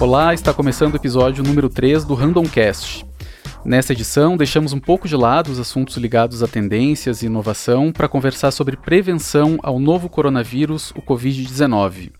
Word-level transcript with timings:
Olá, 0.00 0.32
está 0.32 0.54
começando 0.54 0.94
o 0.94 0.96
episódio 0.96 1.44
número 1.44 1.68
3 1.68 2.06
do 2.06 2.14
Randomcast. 2.14 3.04
Nessa 3.62 3.92
edição, 3.92 4.34
deixamos 4.34 4.72
um 4.72 4.80
pouco 4.80 5.06
de 5.06 5.14
lado 5.14 5.52
os 5.52 5.60
assuntos 5.60 5.98
ligados 5.98 6.42
a 6.42 6.48
tendências 6.48 7.20
e 7.20 7.26
inovação 7.26 7.92
para 7.92 8.08
conversar 8.08 8.50
sobre 8.50 8.78
prevenção 8.78 9.58
ao 9.62 9.78
novo 9.78 10.08
coronavírus, 10.08 10.90
o 10.92 11.02
Covid-19. 11.02 12.12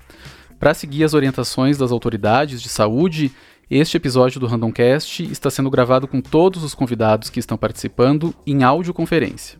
Para 0.58 0.74
seguir 0.74 1.04
as 1.04 1.14
orientações 1.14 1.78
das 1.78 1.90
autoridades 1.90 2.60
de 2.60 2.68
saúde, 2.68 3.32
este 3.70 3.96
episódio 3.96 4.38
do 4.38 4.46
Randomcast 4.46 5.22
está 5.32 5.48
sendo 5.48 5.70
gravado 5.70 6.06
com 6.06 6.20
todos 6.20 6.62
os 6.62 6.74
convidados 6.74 7.30
que 7.30 7.40
estão 7.40 7.56
participando 7.56 8.34
em 8.46 8.62
audioconferência. 8.62 9.59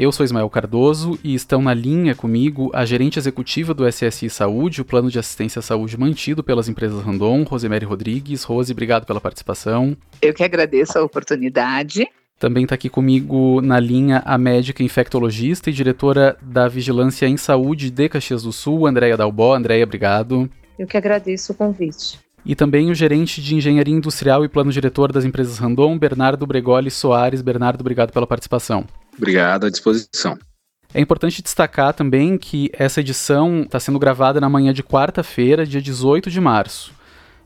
Eu 0.00 0.12
sou 0.12 0.22
Ismael 0.22 0.48
Cardoso 0.48 1.18
e 1.24 1.34
estão 1.34 1.60
na 1.60 1.74
linha 1.74 2.14
comigo 2.14 2.70
a 2.72 2.84
gerente 2.84 3.18
executiva 3.18 3.74
do 3.74 3.84
SSI 3.84 4.30
Saúde, 4.30 4.80
o 4.80 4.84
plano 4.84 5.10
de 5.10 5.18
assistência 5.18 5.58
à 5.58 5.62
saúde 5.62 5.98
mantido 5.98 6.40
pelas 6.40 6.68
empresas 6.68 7.02
Randon, 7.02 7.42
Rosemary 7.42 7.84
Rodrigues. 7.84 8.44
Rose, 8.44 8.70
obrigado 8.70 9.04
pela 9.04 9.20
participação. 9.20 9.96
Eu 10.22 10.32
que 10.32 10.44
agradeço 10.44 10.96
a 10.96 11.02
oportunidade. 11.02 12.06
Também 12.38 12.62
está 12.62 12.76
aqui 12.76 12.88
comigo 12.88 13.60
na 13.60 13.80
linha 13.80 14.22
a 14.24 14.38
médica 14.38 14.84
infectologista 14.84 15.68
e 15.68 15.72
diretora 15.72 16.36
da 16.40 16.68
Vigilância 16.68 17.26
em 17.26 17.36
Saúde 17.36 17.90
de 17.90 18.08
Caxias 18.08 18.44
do 18.44 18.52
Sul, 18.52 18.86
Andréia 18.86 19.16
Dalbó. 19.16 19.56
Andréia, 19.56 19.82
obrigado. 19.82 20.48
Eu 20.78 20.86
que 20.86 20.96
agradeço 20.96 21.50
o 21.50 21.56
convite. 21.56 22.20
E 22.46 22.54
também 22.54 22.88
o 22.88 22.94
gerente 22.94 23.42
de 23.42 23.56
Engenharia 23.56 23.96
Industrial 23.96 24.44
e 24.44 24.48
Plano 24.48 24.70
Diretor 24.70 25.10
das 25.10 25.24
empresas 25.24 25.58
Randon, 25.58 25.98
Bernardo 25.98 26.46
Bregoli 26.46 26.88
Soares. 26.88 27.42
Bernardo, 27.42 27.80
obrigado 27.80 28.12
pela 28.12 28.28
participação. 28.28 28.86
Obrigado, 29.18 29.66
à 29.66 29.70
disposição. 29.70 30.38
É 30.94 31.00
importante 31.00 31.42
destacar 31.42 31.92
também 31.92 32.38
que 32.38 32.70
essa 32.72 33.00
edição 33.00 33.62
está 33.62 33.78
sendo 33.78 33.98
gravada 33.98 34.40
na 34.40 34.48
manhã 34.48 34.72
de 34.72 34.82
quarta-feira, 34.82 35.66
dia 35.66 35.82
18 35.82 36.30
de 36.30 36.40
março. 36.40 36.92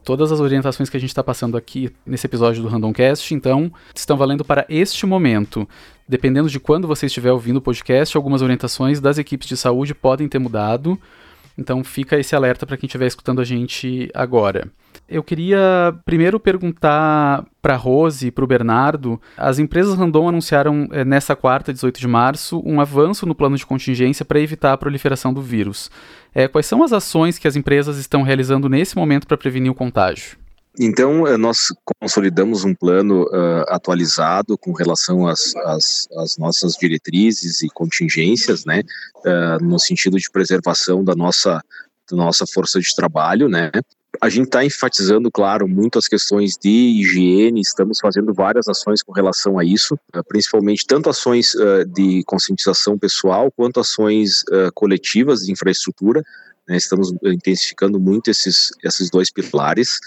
Todas 0.05 0.31
as 0.31 0.41
orientações 0.41 0.89
que 0.89 0.97
a 0.97 1.01
gente 1.01 1.11
está 1.11 1.23
passando 1.25 1.57
aqui 1.57 1.91
nesse 2.05 2.27
episódio 2.27 2.63
do 2.63 2.69
Randomcast, 2.69 3.35
então, 3.35 3.73
estão 3.95 4.17
valendo 4.17 4.45
para 4.45 4.65
este 4.69 5.07
momento. 5.07 5.69
Dependendo 6.09 6.49
de 6.49 6.61
quando 6.61 6.89
você 6.89 7.07
estiver 7.07 7.33
ouvindo 7.33 7.57
o 7.57 7.63
podcast, 7.63 8.17
algumas 8.17 8.43
orientações 8.43 9.01
das 9.01 9.19
equipes 9.19 9.49
de 9.49 9.57
saúde 9.57 9.95
podem 9.95 10.29
ter 10.29 10.39
mudado. 10.39 11.01
Então 11.57 11.83
fica 11.85 12.19
esse 12.19 12.35
alerta 12.35 12.67
para 12.67 12.77
quem 12.77 12.87
estiver 12.87 13.07
escutando 13.07 13.41
a 13.41 13.45
gente 13.45 14.11
agora. 14.15 14.69
Eu 15.13 15.23
queria 15.23 15.95
primeiro 16.07 16.41
perguntar 16.41 17.45
para 17.61 17.77
Rose 17.77 18.29
e 18.29 18.31
para 18.31 18.45
o 18.45 18.47
Bernardo. 18.47 19.21
As 19.37 19.59
empresas 19.59 19.95
Randon 19.95 20.27
anunciaram 20.27 20.89
é, 20.91 21.05
nessa 21.05 21.37
quarta, 21.37 21.71
18 21.71 22.01
de 22.01 22.09
março, 22.09 22.63
um 22.65 22.81
avanço 22.81 23.27
no 23.27 23.35
plano 23.35 23.55
de 23.55 23.67
contingência 23.67 24.25
para 24.25 24.41
evitar 24.41 24.73
a 24.73 24.79
proliferação 24.79 25.35
do 25.35 25.43
vírus. 25.43 25.91
É, 26.35 26.49
quais 26.49 26.65
são 26.65 26.83
as 26.83 26.95
ações 26.95 27.39
que 27.39 27.47
as 27.47 27.57
empresas 27.57 27.99
estão 27.99 28.23
realizando 28.23 28.71
nesse 28.71 28.97
momento 28.97 29.27
para 29.27 29.37
prevenir 29.37 29.71
o 29.71 29.75
contágio? 29.75 30.39
Então, 30.81 31.27
eh, 31.27 31.37
nós 31.37 31.67
consolidamos 32.01 32.65
um 32.65 32.75
plano 32.75 33.25
uh, 33.25 33.65
atualizado 33.69 34.57
com 34.57 34.73
relação 34.73 35.27
às, 35.27 35.55
às, 35.57 36.09
às, 36.17 36.39
nossas 36.39 36.73
diretrizes 36.81 37.61
e 37.61 37.69
contingências, 37.69 38.65
né, 38.65 38.83
uh, 39.19 39.63
no 39.63 39.79
sentido 39.79 40.19
de 40.19 40.31
preservação 40.31 41.05
da 41.05 41.15
nossa, 41.15 41.63
da 42.11 42.17
nossa 42.17 42.47
força 42.47 42.81
de 42.81 42.97
trabalho, 42.97 43.51
né. 43.51 43.71
A 44.21 44.29
gente 44.29 44.47
está 44.47 44.65
enfatizando, 44.65 45.31
claro, 45.31 45.67
muito 45.67 45.99
as 45.99 46.07
questões 46.07 46.57
de 46.57 46.69
higiene, 46.69 47.61
estamos 47.61 47.99
fazendo 48.01 48.33
várias 48.33 48.69
ações 48.69 49.03
com 49.03 49.13
relação 49.13 49.59
a 49.59 49.65
isso, 49.65 49.95
uh, 50.15 50.23
principalmente 50.29 50.87
tanto 50.87 51.09
ações 51.09 51.53
de 51.95 52.23
conscientização 52.25 52.99
pessoal 52.99 53.51
quanto 53.51 53.81
ações 53.81 54.45
coletivas 54.75 55.41
de 55.41 55.53
infraestrutura, 55.53 56.23
né, 56.69 56.77
estamos 56.77 57.13
intensificando 57.25 57.99
muito 57.99 58.31
esses, 58.31 58.71
esses 58.85 59.11
dois 59.11 59.31
pilares. 59.33 59.99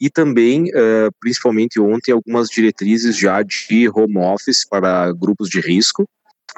E 0.00 0.10
também, 0.10 0.64
uh, 0.64 1.12
principalmente 1.20 1.78
ontem, 1.78 2.10
algumas 2.10 2.48
diretrizes 2.48 3.16
já 3.16 3.40
de 3.42 3.88
home 3.88 4.18
office 4.18 4.66
para 4.68 5.12
grupos 5.12 5.48
de 5.48 5.60
risco, 5.60 6.08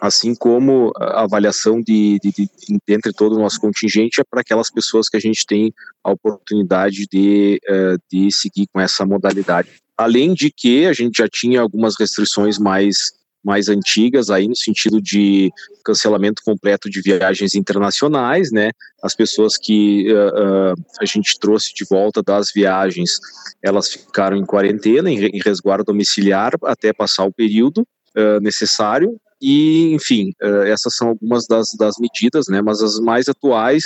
assim 0.01 0.35
como 0.35 0.93
a 0.97 1.23
avaliação 1.23 1.81
de, 1.81 2.19
de, 2.23 2.33
de, 2.33 2.49
entre 2.89 3.13
todo 3.13 3.37
o 3.37 3.39
nosso 3.39 3.61
contingente 3.61 4.21
é 4.21 4.25
para 4.25 4.41
aquelas 4.41 4.71
pessoas 4.71 5.09
que 5.09 5.17
a 5.17 5.21
gente 5.21 5.47
tem 5.47 5.73
a 6.03 6.11
oportunidade 6.11 7.07
de, 7.11 7.61
uh, 7.69 7.99
de 8.11 8.31
seguir 8.33 8.67
com 8.73 8.81
essa 8.81 9.05
modalidade. 9.07 9.69
Além 9.97 10.35
de 10.35 10.51
que 10.51 10.87
a 10.87 10.93
gente 10.93 11.19
já 11.19 11.29
tinha 11.29 11.61
algumas 11.61 11.95
restrições 11.99 12.59
mais 12.59 13.13
mais 13.45 13.69
antigas 13.69 14.31
aí 14.31 14.49
no 14.49 14.57
sentido 14.57 15.03
de 15.03 15.53
cancelamento 15.85 16.43
completo 16.43 16.89
de 16.89 17.03
viagens 17.03 17.55
internacionais, 17.55 18.51
né? 18.51 18.71
As 19.03 19.15
pessoas 19.15 19.59
que 19.59 20.11
uh, 20.11 20.73
uh, 20.73 20.85
a 20.99 21.05
gente 21.05 21.39
trouxe 21.39 21.75
de 21.75 21.85
volta 21.85 22.23
das 22.23 22.51
viagens, 22.51 23.19
elas 23.63 23.91
ficaram 23.91 24.35
em 24.39 24.47
quarentena, 24.47 25.11
em 25.11 25.39
resguardo 25.45 25.85
domiciliar 25.85 26.55
até 26.65 26.91
passar 26.91 27.25
o 27.25 27.33
período 27.33 27.87
uh, 28.17 28.41
necessário 28.41 29.21
e, 29.47 29.95
enfim, 29.95 30.33
essas 30.67 30.97
são 30.97 31.09
algumas 31.09 31.47
das, 31.47 31.75
das 31.79 31.97
medidas, 31.99 32.47
né? 32.49 32.63
Mas 32.63 32.81
as 32.81 32.99
mais 32.99 33.29
atuais 33.29 33.85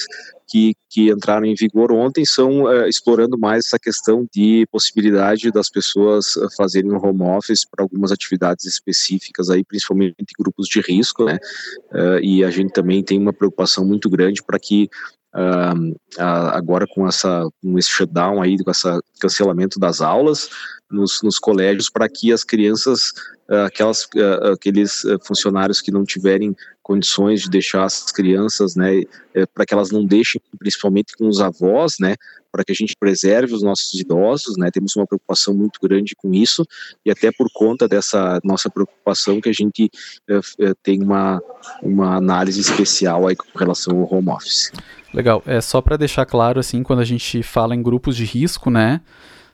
que, 0.48 0.74
que 0.88 1.10
entraram 1.10 1.44
em 1.44 1.54
vigor 1.54 1.92
ontem 1.92 2.24
são 2.24 2.62
uh, 2.62 2.86
explorando 2.86 3.38
mais 3.38 3.66
essa 3.66 3.78
questão 3.78 4.26
de 4.32 4.66
possibilidade 4.72 5.52
das 5.52 5.68
pessoas 5.68 6.36
uh, 6.36 6.48
fazerem 6.56 6.90
um 6.90 6.96
home 6.96 7.22
office 7.22 7.66
para 7.70 7.84
algumas 7.84 8.10
atividades 8.10 8.64
específicas 8.64 9.50
aí, 9.50 9.62
principalmente 9.62 10.16
grupos 10.38 10.66
de 10.66 10.80
risco, 10.80 11.24
né? 11.24 11.38
Uh, 11.92 12.18
e 12.22 12.42
a 12.42 12.50
gente 12.50 12.72
também 12.72 13.02
tem 13.02 13.18
uma 13.18 13.32
preocupação 13.32 13.84
muito 13.84 14.08
grande 14.08 14.42
para 14.42 14.58
que 14.58 14.88
Uh, 15.36 15.94
agora 16.18 16.86
com 16.88 17.06
essa 17.06 17.46
com 17.62 17.78
esse 17.78 17.90
shutdown 17.90 18.40
aí 18.40 18.56
com 18.64 18.70
esse 18.70 18.88
cancelamento 19.20 19.78
das 19.78 20.00
aulas 20.00 20.48
nos, 20.90 21.22
nos 21.22 21.38
colégios 21.38 21.90
para 21.90 22.08
que 22.08 22.32
as 22.32 22.42
crianças 22.42 23.12
aquelas 23.66 24.04
uh, 24.04 24.52
aqueles 24.52 25.02
funcionários 25.24 25.80
que 25.80 25.90
não 25.90 26.04
tiverem 26.04 26.54
condições 26.82 27.42
de 27.42 27.50
deixar 27.50 27.84
as 27.84 28.10
crianças 28.12 28.74
né 28.74 29.02
eh, 29.34 29.46
para 29.54 29.66
que 29.66 29.74
elas 29.74 29.90
não 29.90 30.04
deixem 30.04 30.40
principalmente 30.58 31.16
com 31.16 31.28
os 31.28 31.40
avós 31.40 31.96
né 32.00 32.16
para 32.50 32.64
que 32.64 32.72
a 32.72 32.74
gente 32.74 32.96
preserve 32.98 33.54
os 33.54 33.62
nossos 33.62 33.98
idosos, 34.00 34.56
né? 34.56 34.70
Temos 34.70 34.96
uma 34.96 35.06
preocupação 35.06 35.54
muito 35.54 35.78
grande 35.82 36.14
com 36.16 36.32
isso 36.32 36.64
e 37.04 37.10
até 37.10 37.30
por 37.30 37.48
conta 37.52 37.86
dessa 37.86 38.40
nossa 38.42 38.70
preocupação 38.70 39.40
que 39.40 39.48
a 39.48 39.52
gente 39.52 39.90
uh, 40.30 40.74
tem 40.82 41.02
uma, 41.02 41.42
uma 41.82 42.16
análise 42.16 42.60
especial 42.60 43.26
aí 43.26 43.36
com 43.36 43.58
relação 43.58 44.00
ao 44.00 44.12
home 44.12 44.30
office. 44.30 44.72
Legal. 45.12 45.42
É 45.46 45.60
só 45.60 45.80
para 45.80 45.96
deixar 45.96 46.26
claro 46.26 46.58
assim, 46.58 46.82
quando 46.82 47.00
a 47.00 47.04
gente 47.04 47.42
fala 47.42 47.74
em 47.74 47.82
grupos 47.82 48.16
de 48.16 48.24
risco, 48.24 48.70
né? 48.70 49.00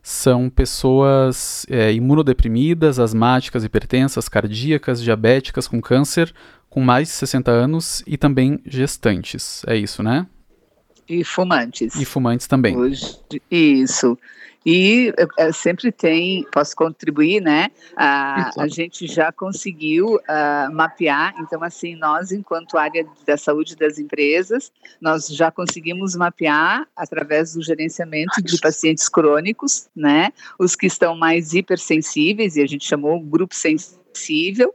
São 0.06 0.50
pessoas 0.50 1.64
é, 1.66 1.90
imunodeprimidas, 1.94 2.98
asmáticas, 2.98 3.64
hipertensas, 3.64 4.28
cardíacas, 4.28 5.02
diabéticas 5.02 5.66
com 5.66 5.80
câncer, 5.80 6.30
com 6.68 6.82
mais 6.82 7.08
de 7.08 7.14
60 7.14 7.50
anos 7.50 8.04
e 8.06 8.18
também 8.18 8.60
gestantes. 8.66 9.64
É 9.66 9.74
isso, 9.74 10.02
né? 10.02 10.26
E 11.08 11.24
fumantes. 11.24 11.94
E 11.94 12.04
fumantes 12.04 12.46
também. 12.46 12.76
Hoje, 12.76 13.18
isso. 13.50 14.18
E 14.66 15.12
é, 15.38 15.52
sempre 15.52 15.92
tem, 15.92 16.46
posso 16.50 16.74
contribuir, 16.74 17.40
né? 17.40 17.68
A, 17.96 18.50
a 18.62 18.66
gente 18.66 19.06
já 19.06 19.30
conseguiu 19.30 20.16
uh, 20.16 20.72
mapear, 20.72 21.34
então, 21.38 21.62
assim, 21.62 21.94
nós, 21.96 22.32
enquanto 22.32 22.78
área 22.78 23.06
da 23.26 23.36
saúde 23.36 23.76
das 23.76 23.98
empresas, 23.98 24.72
nós 25.00 25.26
já 25.28 25.50
conseguimos 25.50 26.16
mapear, 26.16 26.86
através 26.96 27.52
do 27.52 27.62
gerenciamento 27.62 28.42
de 28.42 28.58
pacientes 28.58 29.06
crônicos, 29.08 29.88
né? 29.94 30.30
Os 30.58 30.74
que 30.74 30.86
estão 30.86 31.14
mais 31.14 31.52
hipersensíveis, 31.52 32.56
e 32.56 32.62
a 32.62 32.66
gente 32.66 32.86
chamou 32.86 33.20
grupo 33.20 33.54
sensível, 33.54 34.74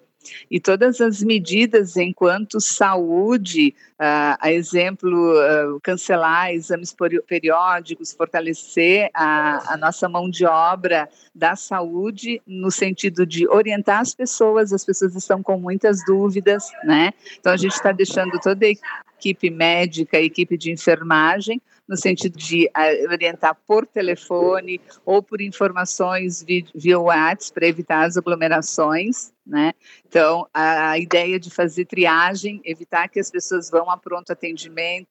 e 0.50 0.60
todas 0.60 1.02
as 1.02 1.22
medidas 1.24 1.96
enquanto 1.98 2.60
saúde, 2.60 3.74
uh, 3.94 4.38
a 4.40 4.52
exemplo, 4.52 5.34
uh, 5.34 5.80
cancelar 5.82 6.52
exames 6.52 6.96
periódicos, 7.28 8.14
fortalecer 8.14 9.10
a, 9.14 9.74
a, 9.74 9.78
nossa 9.78 10.08
mão 10.08 10.30
de 10.30 10.46
obra 10.46 11.10
da 11.34 11.56
saúde 11.56 12.42
no 12.46 12.72
sentido 12.72 13.26
de 13.26 13.48
orientar 13.48 14.00
as 14.00 14.14
pessoas, 14.14 14.74
as 14.74 14.86
pessoas 14.86 15.16
estão 15.16 15.42
com 15.42 15.58
muitas 15.58 16.04
dúvidas, 16.06 16.66
né? 16.84 17.12
Então 17.40 17.54
a 17.54 17.58
gente 17.58 17.74
está 17.74 17.92
deixando 17.92 18.40
toda 18.40 18.66
a 18.66 18.70
equipe 19.18 19.50
médica, 19.50 20.18
a 20.18 20.22
equipe 20.22 20.58
de 20.58 20.72
enfermagem 20.72 21.62
no 21.90 21.98
sentido 21.98 22.38
de 22.38 22.68
uh, 22.68 23.12
orientar 23.12 23.58
por 23.66 23.88
telefone 23.88 24.80
ou 25.04 25.24
por 25.24 25.42
informações 25.42 26.46
via 26.76 27.00
WhatsApp 27.00 27.54
para 27.54 27.68
evitar 27.68 28.06
as 28.06 28.16
aglomerações, 28.16 29.34
né? 29.50 29.74
Então, 30.08 30.48
a, 30.54 30.98
ideia 30.98 31.40
de 31.40 31.50
fazer 31.50 31.86
triagem, 31.86 32.62
evitar 32.64 33.10
que 33.10 33.20
as 33.20 33.32
pessoas 33.32 33.70
vão 33.70 33.90
a 33.90 33.98
pronto 33.98 34.32
atendimento, 34.32 35.08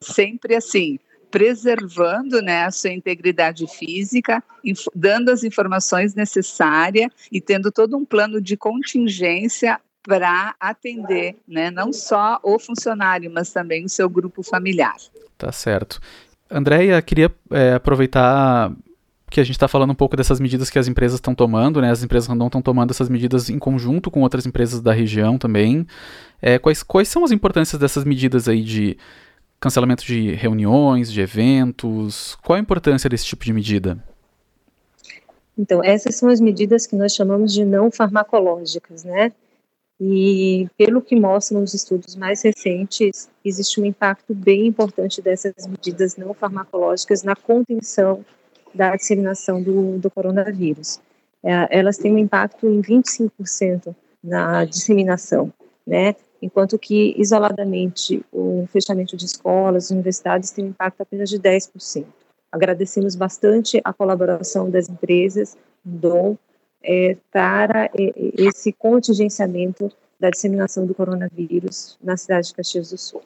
sempre 0.00 0.56
assim, 0.56 0.98
preservando 1.30 2.42
né, 2.42 2.64
a 2.64 2.70
sua 2.70 2.90
integridade 2.90 3.66
física, 3.68 4.42
dando 4.94 5.30
as 5.30 5.44
informações 5.44 6.14
necessárias 6.14 7.10
e 7.30 7.40
tendo 7.40 7.70
todo 7.70 7.96
um 7.96 8.04
plano 8.04 8.40
de 8.40 8.56
contingência 8.56 9.78
para 10.02 10.54
atender, 10.58 11.36
né, 11.46 11.70
não 11.70 11.92
só 11.92 12.40
o 12.42 12.58
funcionário, 12.58 13.30
mas 13.30 13.52
também 13.52 13.84
o 13.84 13.88
seu 13.88 14.08
grupo 14.08 14.42
familiar. 14.42 14.96
Tá 15.36 15.52
certo. 15.52 16.00
Andréia, 16.50 17.00
queria 17.02 17.32
é, 17.50 17.74
aproveitar 17.74 18.72
que 19.30 19.40
a 19.40 19.44
gente 19.44 19.54
está 19.54 19.68
falando 19.68 19.90
um 19.90 19.94
pouco 19.94 20.16
dessas 20.16 20.40
medidas 20.40 20.68
que 20.68 20.78
as 20.78 20.88
empresas 20.88 21.18
estão 21.18 21.34
tomando, 21.34 21.80
né? 21.80 21.90
As 21.90 22.02
empresas 22.02 22.28
random 22.28 22.46
estão 22.46 22.60
tomando 22.60 22.90
essas 22.90 23.08
medidas 23.08 23.48
em 23.48 23.58
conjunto 23.58 24.10
com 24.10 24.22
outras 24.22 24.44
empresas 24.44 24.80
da 24.80 24.92
região 24.92 25.38
também. 25.38 25.86
É, 26.42 26.58
quais, 26.58 26.82
quais 26.82 27.08
são 27.08 27.24
as 27.24 27.30
importâncias 27.30 27.80
dessas 27.80 28.04
medidas 28.04 28.48
aí 28.48 28.62
de 28.62 28.98
cancelamento 29.60 30.04
de 30.04 30.32
reuniões, 30.32 31.12
de 31.12 31.20
eventos? 31.20 32.36
Qual 32.42 32.56
a 32.56 32.60
importância 32.60 33.08
desse 33.08 33.24
tipo 33.24 33.44
de 33.44 33.52
medida? 33.52 34.02
Então, 35.56 35.82
essas 35.84 36.16
são 36.16 36.28
as 36.28 36.40
medidas 36.40 36.86
que 36.86 36.96
nós 36.96 37.14
chamamos 37.14 37.52
de 37.54 37.64
não 37.64 37.90
farmacológicas, 37.90 39.04
né? 39.04 39.30
E 40.00 40.66
pelo 40.76 41.02
que 41.02 41.14
mostram 41.14 41.62
os 41.62 41.74
estudos 41.74 42.16
mais 42.16 42.42
recentes, 42.42 43.28
existe 43.44 43.80
um 43.80 43.84
impacto 43.84 44.34
bem 44.34 44.66
importante 44.66 45.20
dessas 45.20 45.52
medidas 45.68 46.16
não 46.16 46.32
farmacológicas 46.32 47.22
na 47.22 47.36
contenção 47.36 48.24
da 48.74 48.96
disseminação 48.96 49.62
do, 49.62 49.98
do 49.98 50.10
coronavírus. 50.10 51.00
É, 51.42 51.78
elas 51.78 51.96
têm 51.96 52.14
um 52.14 52.18
impacto 52.18 52.66
em 52.66 52.82
25% 52.82 53.94
na 54.22 54.64
disseminação, 54.64 55.52
né? 55.86 56.14
Enquanto 56.42 56.78
que, 56.78 57.14
isoladamente, 57.18 58.24
o 58.32 58.66
fechamento 58.72 59.16
de 59.16 59.26
escolas, 59.26 59.90
universidades 59.90 60.50
tem 60.50 60.64
um 60.64 60.68
impacto 60.68 61.02
apenas 61.02 61.28
de 61.28 61.38
10%. 61.38 62.04
Agradecemos 62.50 63.14
bastante 63.14 63.80
a 63.84 63.92
colaboração 63.92 64.70
das 64.70 64.88
empresas, 64.88 65.56
DOM, 65.84 66.36
é, 66.82 67.16
para 67.30 67.90
esse 67.94 68.72
contingenciamento 68.72 69.90
da 70.18 70.30
disseminação 70.30 70.86
do 70.86 70.94
coronavírus 70.94 71.98
na 72.02 72.16
cidade 72.16 72.48
de 72.48 72.54
Caxias 72.54 72.90
do 72.90 72.98
Sul. 72.98 73.22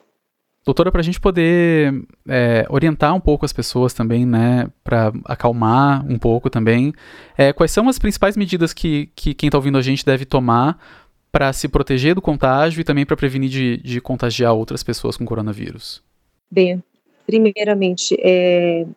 Doutora, 0.65 0.91
para 0.91 1.01
a 1.01 1.03
gente 1.03 1.21
poder 1.21 1.93
é, 2.27 2.65
orientar 2.69 3.13
um 3.13 3.19
pouco 3.19 3.45
as 3.45 3.53
pessoas 3.53 3.93
também, 3.93 4.25
né, 4.25 4.67
para 4.83 5.13
acalmar 5.25 6.03
um 6.09 6.17
pouco 6.17 6.49
também, 6.49 6.91
é, 7.37 7.53
quais 7.53 7.71
são 7.71 7.87
as 7.87 7.99
principais 7.99 8.35
medidas 8.35 8.73
que, 8.73 9.11
que 9.15 9.35
quem 9.35 9.47
está 9.47 9.59
ouvindo 9.59 9.77
a 9.77 9.81
gente 9.83 10.03
deve 10.03 10.25
tomar 10.25 10.79
para 11.31 11.53
se 11.53 11.67
proteger 11.67 12.15
do 12.15 12.21
contágio 12.21 12.81
e 12.81 12.83
também 12.83 13.05
para 13.05 13.15
prevenir 13.15 13.49
de, 13.49 13.77
de, 13.77 14.01
contagiar 14.01 14.55
outras 14.55 14.81
pessoas 14.81 15.15
com 15.15 15.23
coronavírus? 15.23 16.01
Bem, 16.49 16.83
primeiramente, 17.27 18.17
é, 18.19 18.87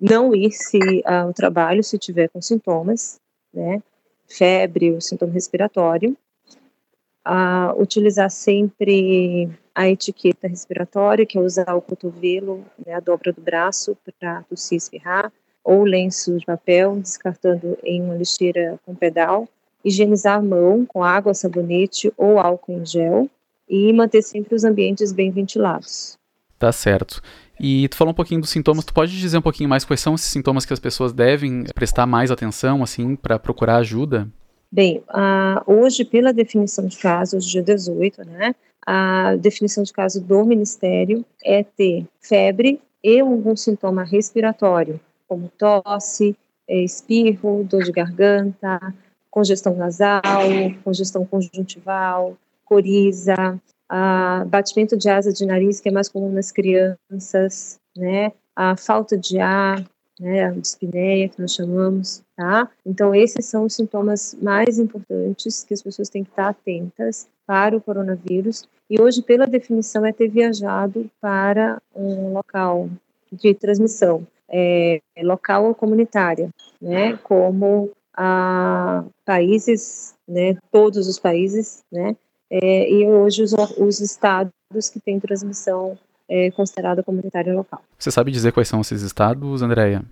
não 0.00 0.32
ir 0.32 0.52
se 0.52 0.78
ao 1.04 1.32
trabalho 1.32 1.82
se 1.82 1.98
tiver 1.98 2.28
com 2.28 2.40
sintomas, 2.40 3.18
né, 3.52 3.82
febre 4.28 4.92
ou 4.92 5.00
sintoma 5.00 5.32
respiratório, 5.32 6.16
a 7.28 7.74
utilizar 7.76 8.30
sempre 8.30 9.50
a 9.74 9.88
etiqueta 9.88 10.46
respiratória, 10.46 11.26
que 11.26 11.36
é 11.36 11.40
usar 11.40 11.74
o 11.74 11.82
cotovelo, 11.82 12.64
né, 12.86 12.94
a 12.94 13.00
dobra 13.00 13.32
do 13.32 13.40
braço 13.40 13.96
para 14.20 14.44
tossir 14.44 14.76
e 14.76 14.78
espirrar, 14.78 15.32
ou 15.64 15.82
lenço 15.82 16.38
de 16.38 16.46
papel, 16.46 16.94
descartando 17.00 17.76
em 17.82 18.00
uma 18.00 18.14
lixeira 18.14 18.78
com 18.86 18.94
pedal, 18.94 19.48
higienizar 19.84 20.38
a 20.38 20.42
mão 20.42 20.86
com 20.86 21.02
água, 21.02 21.34
sabonete 21.34 22.12
ou 22.16 22.38
álcool 22.38 22.78
em 22.78 22.86
gel 22.86 23.28
e 23.68 23.92
manter 23.92 24.22
sempre 24.22 24.54
os 24.54 24.62
ambientes 24.62 25.12
bem 25.12 25.32
ventilados. 25.32 26.16
Tá 26.56 26.70
certo. 26.70 27.20
E 27.58 27.88
tu 27.88 27.96
falou 27.96 28.12
um 28.12 28.14
pouquinho 28.14 28.40
dos 28.40 28.50
sintomas, 28.50 28.84
tu 28.84 28.94
pode 28.94 29.18
dizer 29.18 29.36
um 29.36 29.42
pouquinho 29.42 29.68
mais 29.68 29.84
quais 29.84 30.00
são 30.00 30.14
esses 30.14 30.30
sintomas 30.30 30.64
que 30.64 30.72
as 30.72 30.78
pessoas 30.78 31.12
devem 31.12 31.64
prestar 31.74 32.06
mais 32.06 32.30
atenção, 32.30 32.84
assim, 32.84 33.16
para 33.16 33.36
procurar 33.36 33.78
ajuda? 33.78 34.28
Bem, 34.70 34.98
uh, 35.08 35.62
hoje, 35.72 36.04
pela 36.04 36.32
definição 36.32 36.86
de 36.86 36.98
caso, 36.98 37.36
hoje 37.36 37.50
dia 37.50 37.62
18, 37.62 38.24
né, 38.24 38.54
a 38.84 39.36
definição 39.36 39.82
de 39.84 39.92
caso 39.92 40.20
do 40.20 40.44
Ministério 40.44 41.24
é 41.44 41.62
ter 41.62 42.06
febre 42.20 42.80
e 43.02 43.20
algum 43.20 43.54
sintoma 43.56 44.02
respiratório, 44.02 45.00
como 45.28 45.50
tosse, 45.56 46.36
é, 46.68 46.82
espirro, 46.82 47.64
dor 47.64 47.84
de 47.84 47.92
garganta, 47.92 48.80
congestão 49.30 49.76
nasal, 49.76 50.22
congestão 50.82 51.24
conjuntival, 51.24 52.36
coriza, 52.64 53.60
batimento 54.48 54.96
de 54.96 55.08
asa 55.08 55.32
de 55.32 55.46
nariz, 55.46 55.80
que 55.80 55.88
é 55.88 55.92
mais 55.92 56.08
comum 56.08 56.32
nas 56.32 56.50
crianças, 56.50 57.78
né, 57.96 58.32
a 58.54 58.76
falta 58.76 59.16
de 59.16 59.38
ar, 59.38 59.84
né, 60.18 60.46
a 60.46 60.50
dispneia, 60.50 61.28
que 61.28 61.40
nós 61.40 61.54
chamamos, 61.54 62.22
tá? 62.36 62.68
Então, 62.84 63.14
esses 63.14 63.46
são 63.46 63.64
os 63.64 63.74
sintomas 63.74 64.36
mais 64.40 64.78
importantes 64.78 65.64
que 65.64 65.74
as 65.74 65.82
pessoas 65.82 66.08
têm 66.08 66.22
que 66.22 66.30
estar 66.30 66.48
atentas 66.48 67.26
para 67.46 67.76
o 67.76 67.80
coronavírus. 67.80 68.68
E 68.88 69.00
hoje, 69.00 69.22
pela 69.22 69.46
definição, 69.46 70.04
é 70.04 70.12
ter 70.12 70.28
viajado 70.28 71.10
para 71.20 71.80
um 71.94 72.34
local 72.34 72.88
de 73.32 73.54
transmissão, 73.54 74.26
é, 74.48 75.00
local 75.22 75.64
ou 75.64 75.74
comunitária, 75.74 76.50
né, 76.80 77.18
como 77.24 77.90
a 78.14 79.04
países, 79.24 80.14
né, 80.28 80.56
todos 80.70 81.08
os 81.08 81.18
países, 81.18 81.82
né, 81.90 82.16
é, 82.48 82.90
e 82.90 83.06
hoje 83.06 83.42
os, 83.42 83.52
os 83.52 84.00
estados 84.00 84.52
que 84.92 85.00
têm 85.00 85.18
transmissão 85.18 85.98
é 86.28 86.50
considerada 86.52 87.02
comunitária 87.02 87.52
local. 87.52 87.82
Você 87.98 88.10
sabe 88.10 88.30
dizer 88.30 88.52
quais 88.52 88.68
são 88.68 88.80
esses 88.80 89.02
estados, 89.02 89.62
Andréia? 89.62 90.04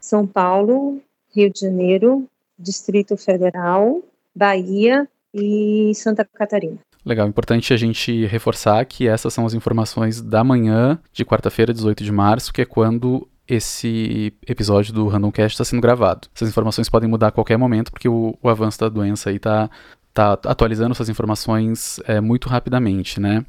São 0.00 0.26
Paulo, 0.26 1.00
Rio 1.34 1.52
de 1.52 1.60
Janeiro, 1.60 2.28
Distrito 2.58 3.16
Federal, 3.16 4.02
Bahia 4.34 5.08
e 5.32 5.92
Santa 5.94 6.24
Catarina. 6.24 6.78
Legal, 7.04 7.28
importante 7.28 7.72
a 7.72 7.76
gente 7.76 8.26
reforçar 8.26 8.84
que 8.84 9.06
essas 9.06 9.32
são 9.32 9.46
as 9.46 9.54
informações 9.54 10.20
da 10.20 10.42
manhã 10.42 10.98
de 11.12 11.24
quarta-feira, 11.24 11.72
18 11.72 12.02
de 12.02 12.10
março, 12.10 12.52
que 12.52 12.62
é 12.62 12.64
quando 12.64 13.28
esse 13.46 14.34
episódio 14.46 14.92
do 14.92 15.06
Randomcast 15.06 15.54
está 15.54 15.64
sendo 15.64 15.80
gravado. 15.80 16.26
Essas 16.34 16.48
informações 16.48 16.88
podem 16.88 17.08
mudar 17.08 17.28
a 17.28 17.32
qualquer 17.32 17.56
momento, 17.56 17.92
porque 17.92 18.08
o, 18.08 18.36
o 18.42 18.48
avanço 18.48 18.80
da 18.80 18.88
doença 18.88 19.30
aí 19.30 19.36
está 19.36 19.70
tá 20.12 20.32
atualizando 20.32 20.92
essas 20.92 21.08
informações 21.08 22.00
é, 22.06 22.20
muito 22.20 22.48
rapidamente, 22.48 23.20
né? 23.20 23.44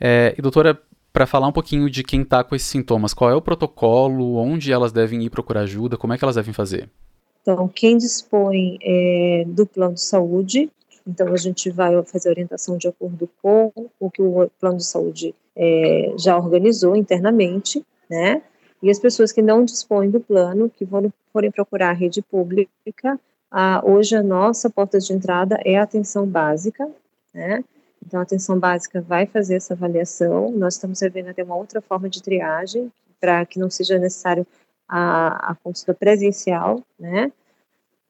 É, 0.00 0.34
e 0.38 0.40
doutora, 0.40 0.80
para 1.12 1.26
falar 1.26 1.48
um 1.48 1.52
pouquinho 1.52 1.90
de 1.90 2.02
quem 2.02 2.22
está 2.22 2.44
com 2.44 2.54
esses 2.54 2.68
sintomas. 2.68 3.12
Qual 3.12 3.30
é 3.30 3.34
o 3.34 3.42
protocolo? 3.42 4.36
Onde 4.36 4.72
elas 4.72 4.92
devem 4.92 5.22
ir 5.22 5.30
procurar 5.30 5.62
ajuda? 5.62 5.96
Como 5.96 6.12
é 6.12 6.18
que 6.18 6.24
elas 6.24 6.36
devem 6.36 6.54
fazer? 6.54 6.88
Então, 7.46 7.68
quem 7.68 7.96
dispõe 7.96 8.76
é, 8.82 9.44
do 9.46 9.64
plano 9.64 9.94
de 9.94 10.00
saúde, 10.00 10.68
então 11.06 11.32
a 11.32 11.36
gente 11.36 11.70
vai 11.70 12.02
fazer 12.02 12.28
orientação 12.28 12.76
de 12.76 12.88
acordo 12.88 13.30
com 13.40 13.72
o 14.00 14.10
que 14.10 14.20
o 14.20 14.50
plano 14.58 14.78
de 14.78 14.84
saúde 14.84 15.32
é, 15.54 16.12
já 16.18 16.36
organizou 16.36 16.96
internamente, 16.96 17.86
né? 18.10 18.42
E 18.82 18.90
as 18.90 18.98
pessoas 18.98 19.30
que 19.30 19.40
não 19.40 19.64
dispõem 19.64 20.10
do 20.10 20.18
plano, 20.18 20.68
que 20.68 20.84
forem, 20.84 21.12
forem 21.32 21.52
procurar 21.52 21.90
a 21.90 21.92
rede 21.92 22.20
pública, 22.20 23.20
a, 23.48 23.80
hoje 23.84 24.16
a 24.16 24.24
nossa 24.24 24.68
porta 24.68 24.98
de 24.98 25.12
entrada 25.12 25.60
é 25.64 25.78
a 25.78 25.84
atenção 25.84 26.26
básica, 26.26 26.90
né? 27.32 27.62
Então, 28.04 28.18
a 28.18 28.24
atenção 28.24 28.58
básica 28.58 29.00
vai 29.00 29.24
fazer 29.24 29.54
essa 29.54 29.72
avaliação. 29.72 30.50
Nós 30.50 30.74
estamos 30.74 30.98
vendo 31.12 31.28
até 31.28 31.44
uma 31.44 31.56
outra 31.56 31.80
forma 31.80 32.08
de 32.08 32.20
triagem, 32.20 32.90
para 33.20 33.46
que 33.46 33.60
não 33.60 33.70
seja 33.70 33.98
necessário 33.98 34.44
a, 34.88 35.52
a 35.52 35.54
consulta 35.54 35.94
presencial, 35.94 36.82
né? 36.98 37.32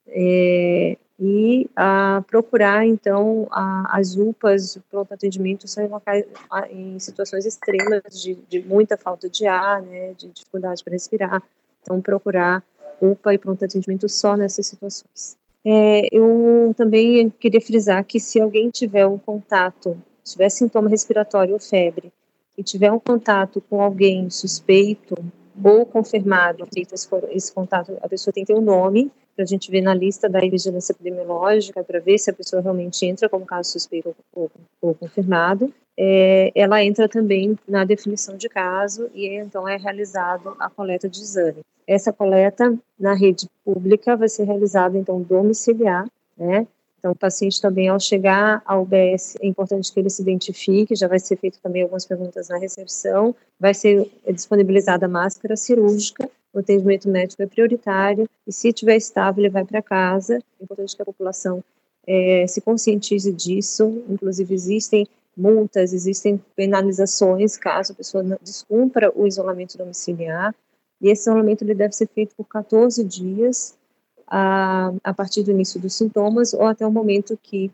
É, 0.08 0.96
e 1.18 1.68
a 1.74 2.22
procurar, 2.26 2.86
então, 2.86 3.48
a, 3.50 3.98
as 3.98 4.16
UPAs, 4.16 4.76
o 4.76 4.82
pronto 4.90 5.12
atendimento, 5.14 5.66
são 5.66 5.84
em, 5.84 5.88
locais, 5.88 6.24
em 6.70 6.98
situações 6.98 7.46
extremas 7.46 8.22
de, 8.22 8.34
de 8.48 8.60
muita 8.62 8.96
falta 8.98 9.28
de 9.28 9.46
ar, 9.46 9.80
né, 9.80 10.12
de 10.12 10.28
dificuldade 10.28 10.84
para 10.84 10.92
respirar. 10.92 11.42
Então, 11.80 12.00
procurar 12.02 12.62
UPA 13.00 13.34
e 13.34 13.38
pronto 13.38 13.64
atendimento 13.64 14.08
só 14.08 14.36
nessas 14.36 14.66
situações. 14.66 15.38
É, 15.64 16.06
eu 16.12 16.74
também 16.76 17.30
queria 17.30 17.60
frisar 17.60 18.04
que 18.04 18.20
se 18.20 18.40
alguém 18.40 18.68
tiver 18.70 19.06
um 19.06 19.18
contato, 19.18 19.96
tiver 20.22 20.50
sintoma 20.50 20.88
respiratório 20.88 21.54
ou 21.54 21.60
febre, 21.60 22.12
e 22.56 22.62
tiver 22.62 22.92
um 22.92 22.98
contato 22.98 23.60
com 23.68 23.82
alguém 23.82 24.30
suspeito 24.30 25.14
ou 25.62 25.86
confirmado, 25.86 26.66
feito 26.72 26.94
esse, 26.94 27.52
contato, 27.52 27.96
a 28.02 28.08
pessoa 28.08 28.32
tem 28.32 28.44
que 28.44 28.52
ter 28.52 28.58
um 28.58 28.62
nome, 28.62 29.10
para 29.34 29.44
a 29.44 29.46
gente 29.46 29.70
ver 29.70 29.82
na 29.82 29.94
lista 29.94 30.28
da 30.28 30.40
vigilância 30.40 30.92
epidemiológica, 30.92 31.84
para 31.84 32.00
ver 32.00 32.18
se 32.18 32.30
a 32.30 32.32
pessoa 32.32 32.62
realmente 32.62 33.04
entra 33.04 33.28
como 33.28 33.44
caso 33.44 33.70
suspeito 33.70 34.16
ou, 34.34 34.50
ou 34.80 34.94
confirmado. 34.94 35.72
É, 35.98 36.50
ela 36.54 36.82
entra 36.82 37.08
também 37.08 37.58
na 37.68 37.84
definição 37.84 38.36
de 38.36 38.48
caso 38.48 39.10
e 39.14 39.28
então 39.28 39.68
é 39.68 39.76
realizado 39.76 40.54
a 40.58 40.68
coleta 40.68 41.08
de 41.08 41.20
exame. 41.20 41.60
Essa 41.86 42.12
coleta 42.12 42.76
na 42.98 43.14
rede 43.14 43.48
pública 43.64 44.16
vai 44.16 44.28
ser 44.28 44.44
realizada, 44.44 44.98
então, 44.98 45.20
domiciliar, 45.20 46.06
né? 46.36 46.66
Então, 47.06 47.12
o 47.12 47.16
paciente 47.16 47.60
também, 47.60 47.88
ao 47.88 48.00
chegar 48.00 48.60
ao 48.66 48.82
UBS, 48.82 49.36
é 49.40 49.46
importante 49.46 49.92
que 49.92 50.00
ele 50.00 50.10
se 50.10 50.20
identifique, 50.20 50.96
já 50.96 51.06
vai 51.06 51.20
ser 51.20 51.36
feito 51.36 51.60
também 51.62 51.82
algumas 51.82 52.04
perguntas 52.04 52.48
na 52.48 52.58
recepção, 52.58 53.32
vai 53.60 53.72
ser 53.72 54.10
disponibilizada 54.26 55.06
máscara 55.06 55.56
cirúrgica, 55.56 56.28
o 56.52 56.58
atendimento 56.58 57.08
médico 57.08 57.40
é 57.44 57.46
prioritário, 57.46 58.28
e 58.44 58.52
se 58.52 58.70
estiver 58.70 58.96
estável, 58.96 59.44
ele 59.44 59.52
vai 59.52 59.64
para 59.64 59.80
casa. 59.80 60.38
É 60.60 60.64
importante 60.64 60.96
que 60.96 61.02
a 61.02 61.04
população 61.04 61.62
é, 62.04 62.44
se 62.48 62.60
conscientize 62.60 63.32
disso, 63.32 64.02
inclusive 64.08 64.52
existem 64.52 65.06
multas, 65.36 65.92
existem 65.92 66.42
penalizações 66.56 67.56
caso 67.56 67.92
a 67.92 67.94
pessoa 67.94 68.24
descumpra 68.42 69.12
o 69.14 69.28
isolamento 69.28 69.78
domiciliar, 69.78 70.52
e 71.00 71.08
esse 71.08 71.22
isolamento 71.22 71.62
ele 71.62 71.74
deve 71.74 71.94
ser 71.94 72.08
feito 72.08 72.34
por 72.34 72.46
14 72.48 73.04
dias 73.04 73.76
a, 74.26 74.92
a 75.04 75.14
partir 75.14 75.42
do 75.42 75.50
início 75.50 75.80
dos 75.80 75.94
sintomas 75.94 76.52
ou 76.52 76.66
até 76.66 76.86
o 76.86 76.90
momento 76.90 77.38
que 77.42 77.70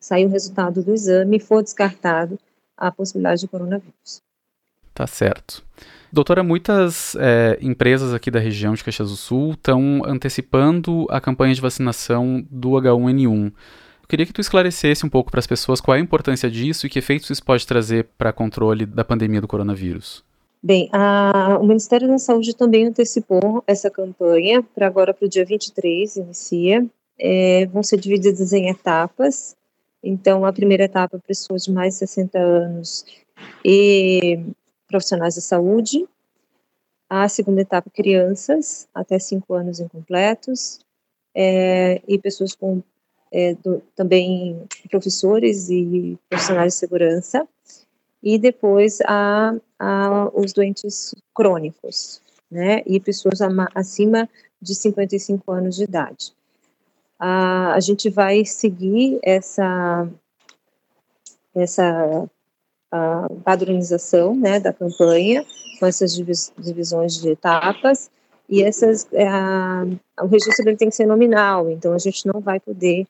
sair 0.00 0.26
o 0.26 0.30
resultado 0.30 0.82
do 0.82 0.92
exame 0.92 1.36
e 1.36 1.40
for 1.40 1.62
descartado 1.62 2.38
a 2.76 2.90
possibilidade 2.90 3.42
de 3.42 3.48
coronavírus. 3.48 4.20
Tá 4.94 5.06
certo. 5.06 5.64
Doutora, 6.12 6.42
muitas 6.42 7.14
é, 7.16 7.58
empresas 7.62 8.12
aqui 8.12 8.30
da 8.30 8.38
região 8.38 8.74
de 8.74 8.84
Caxias 8.84 9.08
do 9.08 9.16
Sul 9.16 9.52
estão 9.52 10.02
antecipando 10.04 11.06
a 11.08 11.20
campanha 11.20 11.54
de 11.54 11.60
vacinação 11.60 12.44
do 12.50 12.70
H1N1. 12.72 13.46
Eu 13.46 14.08
queria 14.08 14.26
que 14.26 14.32
tu 14.32 14.40
esclarecesse 14.40 15.06
um 15.06 15.08
pouco 15.08 15.30
para 15.30 15.40
as 15.40 15.46
pessoas 15.46 15.80
qual 15.80 15.96
é 15.96 15.98
a 15.98 16.02
importância 16.02 16.50
disso 16.50 16.86
e 16.86 16.90
que 16.90 16.98
efeitos 16.98 17.30
isso 17.30 17.42
pode 17.42 17.66
trazer 17.66 18.08
para 18.18 18.32
controle 18.32 18.84
da 18.84 19.04
pandemia 19.04 19.40
do 19.40 19.48
coronavírus. 19.48 20.22
Bem, 20.64 20.88
a, 20.92 21.58
o 21.60 21.66
Ministério 21.66 22.06
da 22.06 22.18
Saúde 22.18 22.54
também 22.54 22.86
antecipou 22.86 23.64
essa 23.66 23.90
campanha 23.90 24.62
para 24.62 24.86
agora 24.86 25.12
para 25.12 25.26
o 25.26 25.28
dia 25.28 25.44
23, 25.44 26.16
inicia. 26.16 26.86
É, 27.18 27.66
vão 27.66 27.82
ser 27.82 27.98
divididas 27.98 28.52
em 28.52 28.68
etapas. 28.68 29.56
Então, 30.00 30.44
a 30.44 30.52
primeira 30.52 30.84
etapa, 30.84 31.18
pessoas 31.26 31.64
de 31.64 31.72
mais 31.72 31.94
de 31.94 31.98
60 32.00 32.38
anos 32.38 33.04
e 33.64 34.38
profissionais 34.86 35.34
da 35.34 35.40
saúde. 35.40 36.06
A 37.10 37.28
segunda 37.28 37.60
etapa, 37.60 37.90
crianças 37.90 38.88
até 38.94 39.18
5 39.18 39.52
anos 39.54 39.80
incompletos. 39.80 40.78
É, 41.34 42.00
e 42.06 42.18
pessoas 42.18 42.54
com 42.54 42.82
é, 43.32 43.54
do, 43.54 43.82
também 43.96 44.62
professores 44.88 45.70
e 45.70 46.16
profissionais 46.28 46.74
de 46.74 46.78
segurança 46.78 47.48
e 48.22 48.38
depois 48.38 49.00
a, 49.06 49.54
a 49.82 50.30
os 50.32 50.52
doentes 50.52 51.12
crônicos, 51.34 52.22
né, 52.48 52.82
e 52.86 53.00
pessoas 53.00 53.40
acima 53.74 54.28
de 54.60 54.76
55 54.76 55.50
anos 55.50 55.74
de 55.74 55.82
idade. 55.82 56.32
A, 57.18 57.74
a 57.74 57.80
gente 57.80 58.08
vai 58.08 58.44
seguir 58.44 59.18
essa 59.24 60.08
essa 61.54 62.30
padronização, 63.44 64.34
né, 64.34 64.60
da 64.60 64.72
campanha 64.72 65.44
com 65.80 65.86
essas 65.86 66.14
divisões 66.14 67.20
de 67.20 67.30
etapas 67.30 68.10
e 68.48 68.62
essas 68.62 69.08
é, 69.12 69.28
o 70.22 70.26
registro 70.26 70.68
ele 70.68 70.76
tem 70.76 70.90
que 70.90 70.96
ser 70.96 71.06
nominal, 71.06 71.70
então 71.70 71.92
a 71.92 71.98
gente 71.98 72.26
não 72.26 72.40
vai 72.40 72.60
poder 72.60 73.06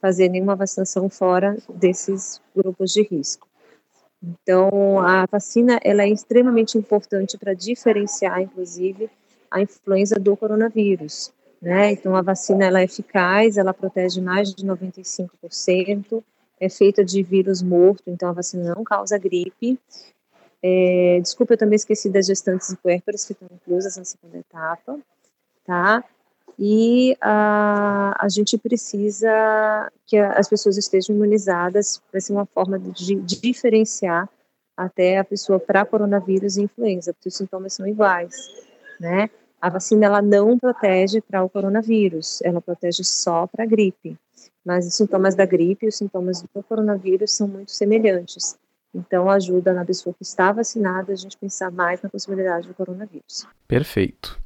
fazer 0.00 0.28
nenhuma 0.28 0.56
vacinação 0.56 1.10
fora 1.10 1.56
desses 1.68 2.40
grupos 2.56 2.92
de 2.92 3.02
risco. 3.02 3.46
Então, 4.26 5.00
a 5.00 5.26
vacina 5.26 5.78
ela 5.84 6.02
é 6.02 6.08
extremamente 6.08 6.78
importante 6.78 7.36
para 7.36 7.52
diferenciar, 7.52 8.40
inclusive, 8.40 9.10
a 9.50 9.60
influenza 9.60 10.18
do 10.18 10.34
coronavírus. 10.34 11.30
Né? 11.60 11.92
Então, 11.92 12.16
a 12.16 12.22
vacina 12.22 12.64
ela 12.64 12.80
é 12.80 12.84
eficaz, 12.84 13.58
ela 13.58 13.74
protege 13.74 14.20
mais 14.20 14.54
de 14.54 14.64
95%, 14.64 16.22
é 16.58 16.68
feita 16.68 17.04
de 17.04 17.22
vírus 17.22 17.62
morto, 17.62 18.04
então 18.06 18.28
a 18.28 18.32
vacina 18.32 18.74
não 18.74 18.82
causa 18.82 19.18
gripe. 19.18 19.78
É, 20.62 21.18
desculpa, 21.20 21.52
eu 21.52 21.58
também 21.58 21.76
esqueci 21.76 22.08
das 22.08 22.26
gestantes 22.26 22.70
e 22.70 22.76
puérperas 22.76 23.24
que 23.24 23.32
estão 23.32 23.48
inclusas 23.52 23.96
na 23.96 24.04
segunda 24.04 24.38
etapa, 24.38 24.98
tá? 25.66 26.02
E 26.58 27.16
a, 27.20 28.14
a 28.18 28.28
gente 28.28 28.56
precisa 28.56 29.90
que 30.06 30.16
as 30.16 30.48
pessoas 30.48 30.76
estejam 30.76 31.14
imunizadas, 31.14 32.00
para 32.10 32.20
ser 32.20 32.32
uma 32.32 32.46
forma 32.46 32.78
de, 32.78 33.16
de 33.16 33.40
diferenciar 33.40 34.28
até 34.76 35.18
a 35.18 35.24
pessoa 35.24 35.58
para 35.58 35.84
coronavírus 35.84 36.56
e 36.56 36.62
influenza, 36.62 37.12
porque 37.12 37.28
os 37.28 37.36
sintomas 37.36 37.74
são 37.74 37.86
iguais, 37.86 38.34
né? 39.00 39.30
A 39.60 39.70
vacina 39.70 40.04
ela 40.06 40.20
não 40.20 40.58
protege 40.58 41.20
para 41.20 41.42
o 41.42 41.48
coronavírus, 41.48 42.40
ela 42.42 42.60
protege 42.60 43.02
só 43.02 43.46
para 43.46 43.64
a 43.64 43.66
gripe. 43.66 44.16
Mas 44.64 44.86
os 44.86 44.94
sintomas 44.94 45.34
da 45.34 45.46
gripe 45.46 45.86
e 45.86 45.88
os 45.88 45.96
sintomas 45.96 46.42
do 46.42 46.62
coronavírus 46.62 47.32
são 47.32 47.48
muito 47.48 47.72
semelhantes. 47.72 48.58
Então 48.94 49.30
ajuda 49.30 49.72
na 49.72 49.84
pessoa 49.84 50.14
que 50.14 50.22
está 50.22 50.52
vacinada 50.52 51.12
a 51.12 51.16
gente 51.16 51.36
pensar 51.36 51.70
mais 51.70 52.00
na 52.02 52.08
possibilidade 52.08 52.68
do 52.68 52.74
coronavírus. 52.74 53.46
Perfeito. 53.66 54.38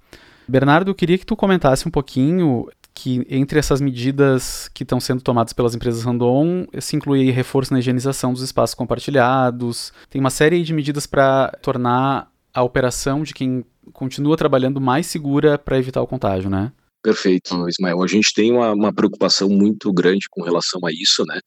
Bernardo, 0.48 0.90
eu 0.90 0.94
queria 0.94 1.18
que 1.18 1.26
tu 1.26 1.36
comentasse 1.36 1.86
um 1.86 1.90
pouquinho 1.90 2.66
que 2.94 3.24
entre 3.30 3.58
essas 3.58 3.80
medidas 3.80 4.68
que 4.74 4.82
estão 4.82 4.98
sendo 4.98 5.22
tomadas 5.22 5.52
pelas 5.52 5.74
empresas 5.74 6.02
Randon, 6.02 6.66
se 6.80 6.96
inclui 6.96 7.30
reforço 7.30 7.72
na 7.72 7.78
higienização 7.78 8.32
dos 8.32 8.42
espaços 8.42 8.74
compartilhados, 8.74 9.92
tem 10.10 10.20
uma 10.20 10.30
série 10.30 10.64
de 10.64 10.72
medidas 10.72 11.06
para 11.06 11.52
tornar 11.62 12.28
a 12.52 12.62
operação 12.62 13.22
de 13.22 13.32
quem 13.32 13.64
continua 13.92 14.36
trabalhando 14.36 14.80
mais 14.80 15.06
segura 15.06 15.56
para 15.56 15.78
evitar 15.78 16.02
o 16.02 16.06
contágio, 16.06 16.50
né? 16.50 16.72
Perfeito, 17.02 17.68
Ismael. 17.68 18.02
A 18.02 18.06
gente 18.06 18.34
tem 18.34 18.52
uma, 18.52 18.72
uma 18.72 18.92
preocupação 18.92 19.48
muito 19.48 19.92
grande 19.92 20.26
com 20.28 20.42
relação 20.42 20.80
a 20.84 20.92
isso, 20.92 21.24
né? 21.26 21.38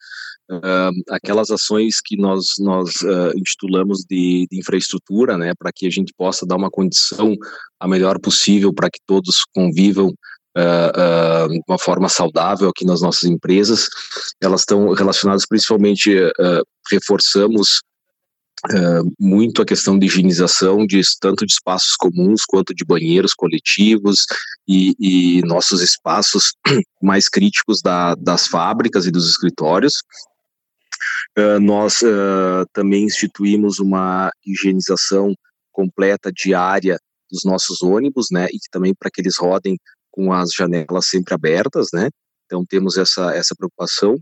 Uh, 0.50 0.90
aquelas 1.08 1.50
ações 1.50 2.00
que 2.00 2.16
nós, 2.16 2.54
nós 2.58 3.00
uh, 3.02 3.32
intitulamos 3.36 4.00
de, 4.00 4.46
de, 4.50 4.58
infraestrutura, 4.58 5.38
né, 5.38 5.52
para 5.58 5.70
que 5.72 5.86
a 5.86 5.90
gente 5.90 6.12
possa 6.14 6.44
dar 6.44 6.56
uma 6.56 6.70
condição 6.70 7.34
a 7.80 7.88
melhor 7.88 8.18
possível 8.18 8.72
para 8.72 8.90
que 8.90 8.98
todos 9.06 9.44
convivam 9.54 10.08
uh, 10.08 11.48
de 11.48 11.60
uma 11.66 11.78
forma 11.78 12.08
saudável 12.08 12.68
aqui 12.68 12.84
nas 12.84 13.00
nossas 13.00 13.24
empresas, 13.24 13.88
elas 14.42 14.62
estão 14.62 14.92
relacionadas 14.92 15.46
principalmente, 15.46 16.10
reforçamos 16.90 17.80
Uh, 18.70 19.12
muito 19.18 19.60
a 19.60 19.64
questão 19.66 19.98
de 19.98 20.06
higienização 20.06 20.86
de 20.86 21.00
tanto 21.20 21.44
de 21.44 21.52
espaços 21.52 21.96
comuns 21.96 22.44
quanto 22.44 22.72
de 22.72 22.84
banheiros 22.84 23.34
coletivos 23.34 24.24
e, 24.68 24.94
e 25.00 25.42
nossos 25.42 25.80
espaços 25.80 26.54
mais 27.02 27.28
críticos 27.28 27.82
da, 27.82 28.14
das 28.14 28.46
fábricas 28.46 29.04
e 29.04 29.10
dos 29.10 29.28
escritórios. 29.28 29.94
Uh, 31.36 31.58
nós 31.58 32.02
uh, 32.02 32.64
também 32.72 33.04
instituímos 33.04 33.80
uma 33.80 34.30
higienização 34.46 35.34
completa 35.72 36.30
diária 36.32 37.00
dos 37.32 37.42
nossos 37.44 37.82
ônibus, 37.82 38.28
né, 38.30 38.46
e 38.52 38.58
também 38.70 38.94
para 38.94 39.10
que 39.10 39.20
eles 39.20 39.38
rodem 39.38 39.76
com 40.10 40.32
as 40.32 40.50
janelas 40.52 41.06
sempre 41.06 41.34
abertas, 41.34 41.88
né. 41.92 42.10
Então 42.46 42.64
temos 42.64 42.96
essa 42.96 43.34
essa 43.34 43.56
preocupação. 43.56 44.20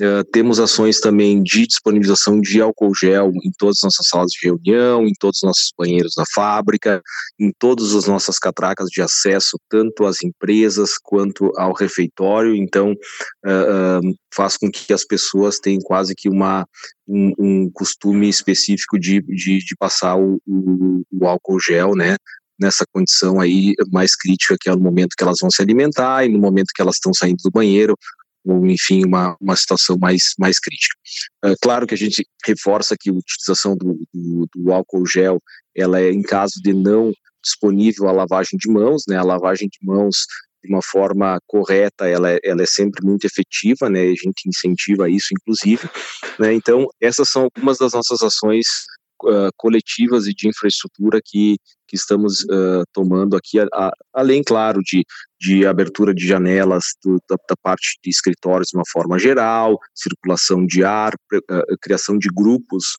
Uh, 0.00 0.24
temos 0.32 0.58
ações 0.58 1.00
também 1.00 1.42
de 1.42 1.66
disponibilização 1.66 2.40
de 2.40 2.62
álcool 2.62 2.94
gel 2.94 3.30
em 3.44 3.52
todas 3.58 3.78
as 3.78 3.82
nossas 3.82 4.08
salas 4.08 4.30
de 4.32 4.48
reunião, 4.48 5.06
em 5.06 5.12
todos 5.12 5.38
os 5.38 5.42
nossos 5.42 5.72
banheiros 5.76 6.14
da 6.16 6.24
fábrica, 6.34 7.02
em 7.38 7.52
todas 7.58 7.94
as 7.94 8.06
nossas 8.06 8.38
catracas 8.38 8.88
de 8.88 9.02
acesso, 9.02 9.58
tanto 9.68 10.06
às 10.06 10.22
empresas 10.22 10.92
quanto 10.96 11.52
ao 11.58 11.74
refeitório. 11.74 12.54
Então, 12.54 12.92
uh, 12.92 14.00
uh, 14.00 14.14
faz 14.34 14.56
com 14.56 14.70
que 14.70 14.94
as 14.94 15.04
pessoas 15.04 15.58
tenham 15.58 15.82
quase 15.82 16.14
que 16.14 16.28
uma, 16.28 16.66
um, 17.06 17.32
um 17.38 17.70
costume 17.70 18.30
específico 18.30 18.98
de, 18.98 19.20
de, 19.20 19.58
de 19.58 19.76
passar 19.78 20.16
o, 20.16 20.40
o, 20.46 21.02
o 21.12 21.26
álcool 21.26 21.60
gel, 21.60 21.94
né? 21.94 22.16
nessa 22.58 22.84
condição 22.92 23.40
aí 23.40 23.74
mais 23.90 24.14
crítica 24.14 24.56
que 24.58 24.70
é 24.70 24.72
no 24.74 24.80
momento 24.80 25.16
que 25.16 25.24
elas 25.24 25.38
vão 25.40 25.50
se 25.50 25.60
alimentar 25.60 26.24
e 26.24 26.28
no 26.28 26.38
momento 26.38 26.70
que 26.72 26.80
elas 26.80 26.94
estão 26.94 27.12
saindo 27.12 27.42
do 27.42 27.50
banheiro 27.50 27.96
ou 28.44 28.66
enfim 28.66 29.04
uma, 29.04 29.36
uma 29.40 29.56
situação 29.56 29.96
mais, 29.98 30.34
mais 30.38 30.58
crítica. 30.58 30.96
É 31.44 31.54
claro 31.60 31.86
que 31.86 31.94
a 31.94 31.98
gente 31.98 32.26
reforça 32.44 32.96
que 32.98 33.10
a 33.10 33.12
utilização 33.12 33.76
do, 33.76 34.00
do, 34.12 34.48
do, 34.54 34.72
álcool 34.72 35.06
gel 35.06 35.40
ela 35.76 36.00
é 36.00 36.10
em 36.10 36.22
caso 36.22 36.60
de 36.62 36.72
não 36.72 37.12
disponível 37.42 38.08
a 38.08 38.12
lavagem 38.12 38.58
de 38.58 38.70
mãos, 38.70 39.02
né, 39.08 39.16
a 39.16 39.22
lavagem 39.22 39.68
de 39.68 39.78
mãos 39.82 40.26
de 40.62 40.72
uma 40.72 40.82
forma 40.82 41.40
correta, 41.46 42.06
ela 42.08 42.30
é, 42.30 42.38
ela 42.44 42.62
é 42.62 42.66
sempre 42.66 43.04
muito 43.04 43.24
efetiva, 43.24 43.90
né, 43.90 44.02
a 44.02 44.14
gente 44.14 44.48
incentiva 44.48 45.10
isso, 45.10 45.28
inclusive, 45.32 45.88
né, 46.38 46.52
então 46.52 46.86
essas 47.00 47.28
são 47.28 47.44
algumas 47.44 47.78
das 47.78 47.92
nossas 47.92 48.22
ações 48.22 48.66
uh, 49.24 49.50
coletivas 49.56 50.26
e 50.26 50.34
de 50.34 50.48
infraestrutura 50.48 51.20
que, 51.24 51.56
que 51.92 51.96
estamos 51.96 52.44
uh, 52.44 52.84
tomando 52.90 53.36
aqui, 53.36 53.60
a, 53.60 53.68
a, 53.70 53.92
além, 54.14 54.42
claro, 54.42 54.80
de, 54.82 55.04
de 55.38 55.66
abertura 55.66 56.14
de 56.14 56.26
janelas 56.26 56.96
do, 57.04 57.20
da, 57.28 57.36
da, 57.46 57.56
parte 57.62 57.98
de 58.02 58.08
escritórios 58.08 58.68
de 58.68 58.78
uma 58.78 58.84
forma 58.90 59.18
geral, 59.18 59.78
circulação 59.94 60.64
de 60.66 60.82
ar, 60.82 61.12
uh, 61.14 61.78
criação 61.82 62.16
de 62.16 62.28
grupos 62.28 62.96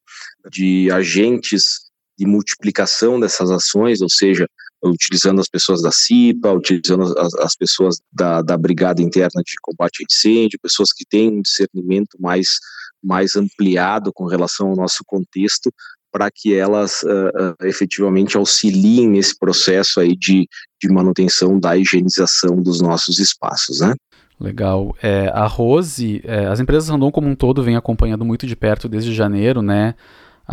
de 0.51 0.91
agentes 0.91 1.91
de 2.15 2.27
multiplicação 2.27 3.19
dessas 3.19 3.49
ações, 3.49 3.99
ou 3.99 4.09
seja, 4.09 4.47
utilizando 4.83 5.41
as 5.41 5.49
pessoas 5.49 5.81
da 5.81 5.91
CIPA, 5.91 6.51
utilizando 6.51 7.17
as, 7.17 7.33
as 7.33 7.55
pessoas 7.55 7.99
da, 8.11 8.43
da 8.43 8.55
Brigada 8.55 9.01
Interna 9.01 9.41
de 9.43 9.55
Combate 9.59 10.03
a 10.03 10.05
Incêndio, 10.07 10.59
pessoas 10.61 10.93
que 10.93 11.03
têm 11.03 11.31
um 11.31 11.41
discernimento 11.41 12.15
mais, 12.19 12.59
mais 13.03 13.35
ampliado 13.35 14.11
com 14.13 14.25
relação 14.25 14.69
ao 14.69 14.75
nosso 14.75 15.03
contexto, 15.05 15.71
para 16.11 16.29
que 16.33 16.53
elas 16.53 17.01
uh, 17.03 17.53
uh, 17.61 17.65
efetivamente 17.65 18.37
auxiliem 18.37 19.09
nesse 19.09 19.37
processo 19.37 19.99
aí 19.99 20.15
de, 20.15 20.47
de 20.81 20.89
manutenção 20.89 21.59
da 21.59 21.75
higienização 21.75 22.61
dos 22.61 22.79
nossos 22.81 23.17
espaços, 23.17 23.79
né? 23.79 23.95
Legal. 24.39 24.95
É, 25.01 25.31
a 25.33 25.47
Rose, 25.47 26.21
é, 26.23 26.45
as 26.45 26.59
empresas 26.59 26.89
Randon 26.89 27.11
como 27.11 27.27
um 27.27 27.35
todo 27.35 27.63
vem 27.63 27.75
acompanhando 27.75 28.25
muito 28.25 28.45
de 28.45 28.55
perto 28.55 28.89
desde 28.89 29.13
janeiro, 29.13 29.61
né? 29.61 29.95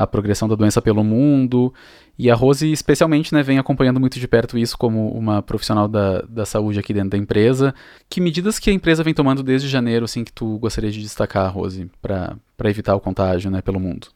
A 0.02 0.06
progressão 0.06 0.48
da 0.48 0.54
doença 0.54 0.80
pelo 0.80 1.04
mundo. 1.04 1.72
E 2.18 2.30
a 2.30 2.34
Rose, 2.34 2.70
especialmente, 2.72 3.34
né, 3.34 3.42
vem 3.42 3.58
acompanhando 3.58 4.00
muito 4.00 4.18
de 4.18 4.26
perto 4.26 4.56
isso 4.56 4.76
como 4.78 5.10
uma 5.10 5.42
profissional 5.42 5.86
da, 5.86 6.22
da 6.22 6.46
saúde 6.46 6.78
aqui 6.78 6.94
dentro 6.94 7.10
da 7.10 7.18
empresa. 7.18 7.74
Que 8.08 8.20
medidas 8.20 8.58
que 8.58 8.70
a 8.70 8.72
empresa 8.72 9.04
vem 9.04 9.12
tomando 9.12 9.42
desde 9.42 9.68
janeiro, 9.68 10.06
assim, 10.06 10.24
que 10.24 10.32
tu 10.32 10.58
gostaria 10.58 10.90
de 10.90 11.00
destacar, 11.02 11.52
Rose, 11.52 11.90
para 12.00 12.38
evitar 12.64 12.94
o 12.94 13.00
contágio, 13.00 13.50
né, 13.50 13.60
pelo 13.60 13.78
mundo? 13.78 14.08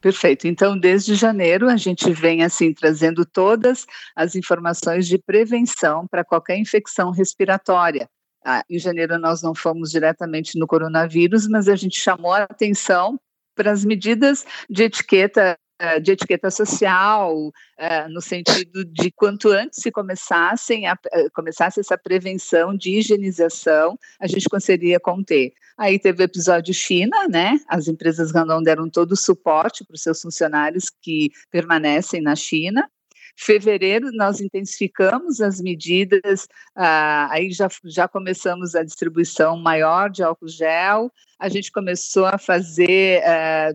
Perfeito. 0.00 0.46
Então, 0.46 0.78
desde 0.78 1.16
janeiro, 1.16 1.68
a 1.68 1.76
gente 1.76 2.12
vem 2.12 2.44
assim 2.44 2.72
trazendo 2.72 3.24
todas 3.24 3.84
as 4.14 4.36
informações 4.36 5.08
de 5.08 5.18
prevenção 5.18 6.06
para 6.06 6.24
qualquer 6.24 6.56
infecção 6.56 7.10
respiratória. 7.10 8.08
Ah, 8.44 8.62
em 8.70 8.78
janeiro 8.78 9.18
nós 9.18 9.42
não 9.42 9.56
fomos 9.56 9.90
diretamente 9.90 10.56
no 10.56 10.68
coronavírus, 10.68 11.48
mas 11.48 11.66
a 11.68 11.74
gente 11.74 11.98
chamou 11.98 12.32
a 12.32 12.44
atenção 12.44 13.18
para 13.56 13.72
as 13.72 13.84
medidas 13.84 14.44
de 14.70 14.84
etiqueta 14.84 15.58
eh, 15.78 16.00
de 16.00 16.12
etiqueta 16.12 16.50
social, 16.50 17.52
eh, 17.76 18.08
no 18.08 18.22
sentido 18.22 18.82
de 18.82 19.10
quanto 19.10 19.50
antes 19.50 19.82
se 19.82 19.92
começassem 19.92 20.86
a, 20.86 20.96
eh, 21.12 21.28
começasse 21.34 21.78
essa 21.80 21.98
prevenção 21.98 22.74
de 22.74 22.96
higienização, 22.98 23.98
a 24.18 24.26
gente 24.26 24.48
conseguiria 24.48 24.98
conter. 24.98 25.52
Aí 25.76 25.98
teve 25.98 26.22
o 26.22 26.24
episódio 26.24 26.72
China, 26.72 27.28
né? 27.28 27.60
As 27.68 27.88
empresas 27.88 28.32
Randon 28.32 28.62
deram 28.62 28.88
todo 28.88 29.12
o 29.12 29.16
suporte 29.16 29.84
para 29.84 29.94
os 29.96 30.02
seus 30.02 30.22
funcionários 30.22 30.90
que 31.02 31.30
permanecem 31.50 32.22
na 32.22 32.34
China. 32.34 32.88
Fevereiro, 33.36 34.10
nós 34.12 34.40
intensificamos 34.40 35.40
as 35.40 35.60
medidas, 35.60 36.48
ah, 36.74 37.28
aí 37.30 37.52
já, 37.52 37.68
já 37.84 38.08
começamos 38.08 38.74
a 38.74 38.82
distribuição 38.82 39.58
maior 39.58 40.10
de 40.10 40.22
álcool 40.22 40.48
gel, 40.48 41.12
a 41.38 41.48
gente 41.50 41.70
começou 41.70 42.24
a 42.24 42.38
fazer, 42.38 43.22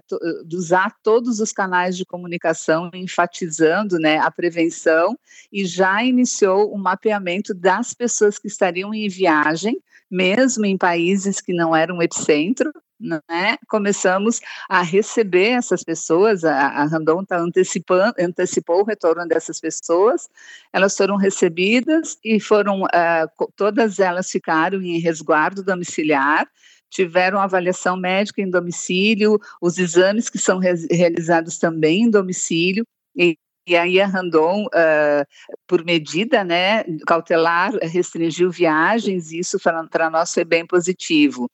to, 0.07 0.17
usar 0.51 0.95
todos 1.03 1.39
os 1.39 1.51
canais 1.51 1.95
de 1.95 2.03
comunicação, 2.03 2.89
enfatizando 2.93 3.99
né, 3.99 4.17
a 4.17 4.31
prevenção, 4.31 5.15
e 5.51 5.63
já 5.63 6.03
iniciou 6.03 6.73
o 6.73 6.77
mapeamento 6.77 7.53
das 7.53 7.93
pessoas 7.93 8.39
que 8.39 8.47
estariam 8.47 8.93
em 8.93 9.07
viagem, 9.07 9.79
mesmo 10.09 10.65
em 10.65 10.77
países 10.77 11.39
que 11.39 11.53
não 11.53 11.75
eram 11.75 12.01
epicentro, 12.01 12.73
né, 13.01 13.57
começamos 13.67 14.39
a 14.69 14.81
receber 14.81 15.49
essas 15.49 15.83
pessoas, 15.83 16.43
a, 16.43 16.67
a 16.67 16.85
Randon 16.85 17.25
tá 17.25 17.37
antecipando, 17.37 18.13
antecipou 18.19 18.81
o 18.81 18.85
retorno 18.85 19.27
dessas 19.27 19.59
pessoas, 19.59 20.29
elas 20.71 20.95
foram 20.95 21.15
recebidas 21.15 22.17
e 22.23 22.39
foram, 22.39 22.83
uh, 22.83 23.51
todas 23.55 23.99
elas 23.99 24.29
ficaram 24.29 24.81
em 24.81 24.99
resguardo 24.99 25.63
domiciliar, 25.63 26.47
tiveram 26.89 27.39
avaliação 27.39 27.97
médica 27.97 28.41
em 28.41 28.49
domicílio, 28.49 29.39
os 29.61 29.77
exames 29.77 30.29
que 30.29 30.37
são 30.37 30.59
re 30.59 30.73
realizados 30.91 31.57
também 31.57 32.03
em 32.03 32.09
domicílio, 32.09 32.85
e, 33.15 33.37
e 33.65 33.75
aí 33.75 34.01
a 34.01 34.07
Randon, 34.07 34.65
uh, 34.65 35.25
por 35.67 35.83
medida 35.85 36.43
né, 36.43 36.83
cautelar, 37.05 37.71
restringiu 37.81 38.49
viagens, 38.49 39.31
e 39.31 39.39
isso 39.39 39.57
para 39.89 40.09
nós 40.09 40.33
foi 40.33 40.43
bem 40.43 40.65
positivo. 40.65 41.49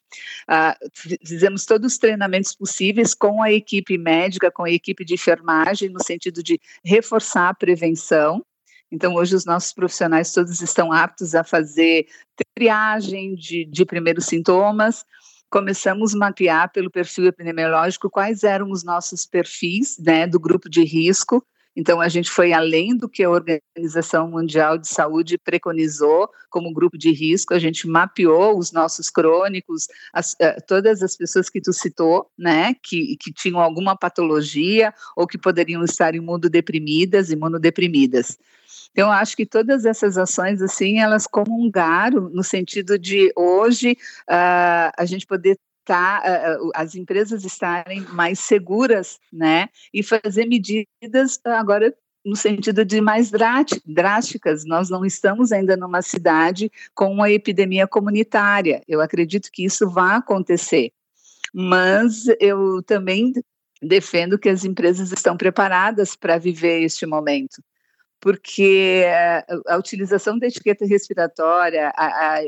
Uh, 0.48 1.18
fizemos 1.24 1.64
todos 1.64 1.92
os 1.92 1.98
treinamentos 1.98 2.54
possíveis 2.54 3.14
com 3.14 3.42
a 3.42 3.52
equipe 3.52 3.98
médica, 3.98 4.50
com 4.50 4.64
a 4.64 4.70
equipe 4.70 5.04
de 5.04 5.14
enfermagem, 5.14 5.90
no 5.90 6.02
sentido 6.02 6.42
de 6.42 6.58
reforçar 6.84 7.50
a 7.50 7.54
prevenção, 7.54 8.42
então, 8.90 9.14
hoje, 9.14 9.36
os 9.36 9.44
nossos 9.44 9.72
profissionais 9.72 10.32
todos 10.32 10.62
estão 10.62 10.90
aptos 10.92 11.34
a 11.34 11.44
fazer 11.44 12.06
triagem 12.54 13.34
de, 13.34 13.66
de 13.66 13.84
primeiros 13.84 14.24
sintomas, 14.24 15.04
começamos 15.50 16.14
a 16.14 16.18
mapear 16.18 16.70
pelo 16.72 16.90
perfil 16.90 17.26
epidemiológico 17.26 18.10
quais 18.10 18.42
eram 18.42 18.70
os 18.70 18.84
nossos 18.84 19.26
perfis 19.26 19.98
né, 19.98 20.26
do 20.26 20.40
grupo 20.40 20.68
de 20.68 20.84
risco. 20.84 21.44
Então, 21.78 22.00
a 22.00 22.08
gente 22.08 22.28
foi 22.28 22.52
além 22.52 22.96
do 22.96 23.08
que 23.08 23.22
a 23.22 23.30
Organização 23.30 24.28
Mundial 24.28 24.76
de 24.76 24.88
Saúde 24.88 25.38
preconizou 25.38 26.28
como 26.50 26.74
grupo 26.74 26.98
de 26.98 27.12
risco, 27.12 27.54
a 27.54 27.58
gente 27.60 27.86
mapeou 27.86 28.58
os 28.58 28.72
nossos 28.72 29.08
crônicos, 29.08 29.86
as, 30.12 30.32
uh, 30.32 30.60
todas 30.66 31.04
as 31.04 31.16
pessoas 31.16 31.48
que 31.48 31.60
tu 31.60 31.72
citou, 31.72 32.28
né, 32.36 32.74
que, 32.82 33.16
que 33.20 33.32
tinham 33.32 33.60
alguma 33.60 33.96
patologia 33.96 34.92
ou 35.16 35.24
que 35.24 35.38
poderiam 35.38 35.84
estar 35.84 36.16
imunodeprimidas, 36.16 37.30
imunodeprimidas. 37.30 38.36
Então, 38.90 39.12
acho 39.12 39.36
que 39.36 39.46
todas 39.46 39.84
essas 39.84 40.18
ações, 40.18 40.60
assim, 40.60 40.98
elas 40.98 41.28
comungaram 41.28 42.28
no 42.28 42.42
sentido 42.42 42.98
de 42.98 43.32
hoje 43.36 43.92
uh, 44.28 44.90
a 44.98 45.04
gente 45.04 45.24
poder 45.24 45.56
Tá, 45.88 46.22
as 46.74 46.94
empresas 46.94 47.46
estarem 47.46 48.02
mais 48.12 48.40
seguras, 48.40 49.18
né, 49.32 49.70
e 49.90 50.02
fazer 50.02 50.44
medidas 50.44 51.40
agora 51.46 51.96
no 52.22 52.36
sentido 52.36 52.84
de 52.84 53.00
mais 53.00 53.30
drásticas. 53.86 54.66
Nós 54.66 54.90
não 54.90 55.02
estamos 55.02 55.50
ainda 55.50 55.78
numa 55.78 56.02
cidade 56.02 56.70
com 56.94 57.10
uma 57.10 57.30
epidemia 57.30 57.86
comunitária. 57.86 58.82
Eu 58.86 59.00
acredito 59.00 59.48
que 59.50 59.64
isso 59.64 59.88
vai 59.88 60.16
acontecer, 60.16 60.92
mas 61.54 62.26
eu 62.38 62.82
também 62.82 63.32
defendo 63.80 64.38
que 64.38 64.50
as 64.50 64.66
empresas 64.66 65.10
estão 65.10 65.38
preparadas 65.38 66.14
para 66.14 66.36
viver 66.36 66.82
este 66.82 67.06
momento 67.06 67.62
porque 68.20 69.04
a, 69.68 69.76
utilização 69.76 70.38
da 70.38 70.48
etiqueta 70.48 70.84
respiratória, 70.84 71.92
a, 71.94 72.34
a 72.34 72.42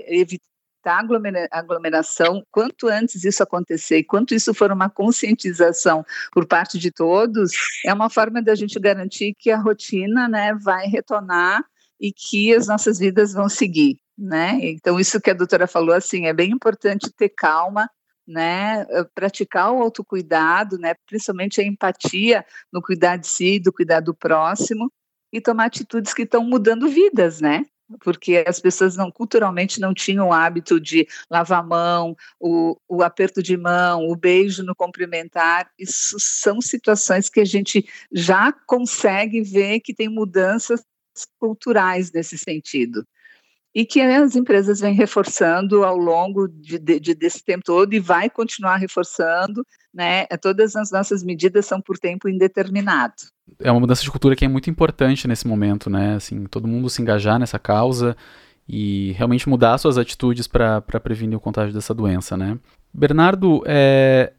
evitar 0.81 1.05
aglomeração, 1.51 2.43
quanto 2.51 2.89
antes 2.89 3.25
isso 3.25 3.43
acontecer 3.43 3.99
e 3.99 4.05
quanto 4.05 4.35
isso 4.35 4.55
for 4.55 4.73
uma 4.73 4.89
conscientização 4.89 6.05
por 6.33 6.47
parte 6.47 6.79
de 6.79 6.91
todos, 6.91 7.51
é 7.85 7.93
uma 7.93 8.09
forma 8.09 8.43
da 8.43 8.55
gente 8.55 8.79
garantir 8.81 9.35
que 9.39 9.51
a 9.51 9.59
rotina 9.59 10.29
né, 10.29 10.55
vai 10.55 10.87
retornar 10.87 11.63
e 12.01 12.13
que 12.13 12.55
as 12.55 12.67
nossas 12.67 12.99
vidas 12.99 13.33
vão 13.33 13.49
seguir. 13.49 13.99
Né? 14.17 14.59
Então, 14.63 14.99
isso 14.99 15.21
que 15.21 15.31
a 15.31 15.35
doutora 15.35 15.67
falou, 15.67 15.95
assim, 15.95 16.27
é 16.27 16.33
bem 16.33 16.51
importante 16.51 17.11
ter 17.11 17.31
calma, 17.31 17.89
né, 18.27 18.87
praticar 19.15 19.73
o 19.73 19.83
autocuidado, 19.83 20.79
né, 20.79 20.95
principalmente 21.07 21.61
a 21.61 21.65
empatia 21.65 22.45
no 22.73 22.83
cuidar 22.83 23.17
de 23.17 23.27
si, 23.27 23.59
do 23.59 23.73
cuidar 23.73 24.01
do 24.01 24.15
próximo, 24.15 24.93
e 25.33 25.41
tomar 25.41 25.67
atitudes 25.67 26.13
que 26.13 26.23
estão 26.23 26.45
mudando 26.45 26.89
vidas, 26.89 27.41
né? 27.41 27.65
Porque 28.01 28.45
as 28.47 28.61
pessoas 28.61 28.97
não 28.97 29.11
culturalmente 29.11 29.81
não 29.81 29.93
tinham 29.93 30.29
o 30.29 30.33
hábito 30.33 30.81
de 30.81 31.07
lavar 31.31 31.61
a 31.61 31.63
mão, 31.63 32.17
o, 32.39 32.77
o 32.89 33.03
aperto 33.03 33.43
de 33.43 33.57
mão, 33.57 34.09
o 34.09 34.17
beijo 34.17 34.63
no 34.63 34.75
cumprimentar. 34.75 35.71
Isso 35.79 36.17
são 36.19 36.61
situações 36.61 37.29
que 37.29 37.41
a 37.41 37.45
gente 37.45 37.85
já 38.13 38.53
consegue 38.53 39.43
ver 39.43 39.81
que 39.81 39.95
tem 39.95 40.09
mudanças 40.09 40.85
culturais 41.39 42.13
nesse 42.13 42.39
sentido 42.39 43.05
e 43.75 43.85
que 43.85 44.01
as 44.01 44.35
empresas 44.35 44.81
vêm 44.81 44.95
reforçando 44.95 45.85
ao 45.85 45.97
longo 45.97 46.49
de, 46.49 46.79
de, 46.79 47.15
desse 47.15 47.43
tempo 47.45 47.65
todo 47.65 47.93
e 47.95 48.01
vai 48.01 48.29
continuar 48.29 48.77
reforçando, 48.77 49.65
né? 49.95 50.27
Todas 50.41 50.75
as 50.75 50.91
nossas 50.91 51.23
medidas 51.23 51.67
são 51.67 51.81
por 51.81 51.99
tempo 51.99 52.29
indeterminado. 52.29 53.15
É 53.59 53.71
uma 53.71 53.81
mudança 53.81 54.03
de 54.03 54.11
cultura 54.11 54.37
que 54.37 54.45
é 54.45 54.49
muito 54.49 54.71
importante 54.71 55.27
nesse 55.27 55.47
momento, 55.47 55.91
né? 55.91 56.15
Assim, 56.15 56.45
todo 56.45 56.69
mundo 56.69 56.89
se 56.89 57.03
engajar 57.03 57.39
nessa 57.39 57.59
causa 57.59 58.17
e 58.69 59.13
realmente 59.13 59.49
mudar 59.49 59.79
suas 59.79 59.99
atitudes 59.99 60.47
para 60.47 60.81
prevenir 60.81 61.37
o 61.37 61.41
contágio 61.41 61.75
dessa 61.75 61.93
doença, 61.93 62.37
né? 62.37 62.59
Bernardo, 62.93 63.63
é, 63.67 64.33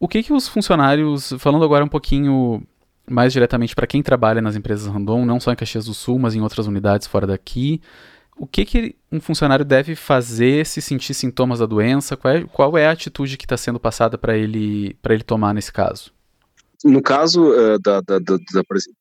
o 0.00 0.08
que 0.08 0.22
que 0.22 0.32
os 0.32 0.48
funcionários, 0.48 1.34
falando 1.38 1.64
agora 1.64 1.84
um 1.84 1.88
pouquinho 1.88 2.62
mais 3.08 3.32
diretamente 3.32 3.74
para 3.74 3.86
quem 3.86 4.02
trabalha 4.02 4.42
nas 4.42 4.56
empresas 4.56 4.86
Randon, 4.86 5.24
não 5.24 5.40
só 5.40 5.52
em 5.52 5.56
Caxias 5.56 5.86
do 5.86 5.94
Sul, 5.94 6.18
mas 6.18 6.34
em 6.34 6.40
outras 6.40 6.66
unidades 6.66 7.06
fora 7.06 7.26
daqui, 7.26 7.80
o 8.38 8.46
que, 8.46 8.64
que 8.64 8.96
um 9.10 9.20
funcionário 9.20 9.64
deve 9.64 9.94
fazer 9.94 10.64
se 10.64 10.80
sentir 10.80 11.12
sintomas 11.12 11.58
da 11.58 11.66
doença? 11.66 12.16
Qual 12.16 12.34
é, 12.34 12.44
qual 12.44 12.78
é 12.78 12.86
a 12.86 12.92
atitude 12.92 13.36
que 13.36 13.44
está 13.44 13.56
sendo 13.56 13.80
passada 13.80 14.16
para 14.16 14.36
ele, 14.36 14.96
ele 15.08 15.24
tomar 15.24 15.52
nesse 15.52 15.72
caso? 15.72 16.12
No 16.84 17.02
caso 17.02 17.50
uh, 17.50 17.78
da, 17.80 18.00
da, 18.00 18.18
da, 18.18 18.36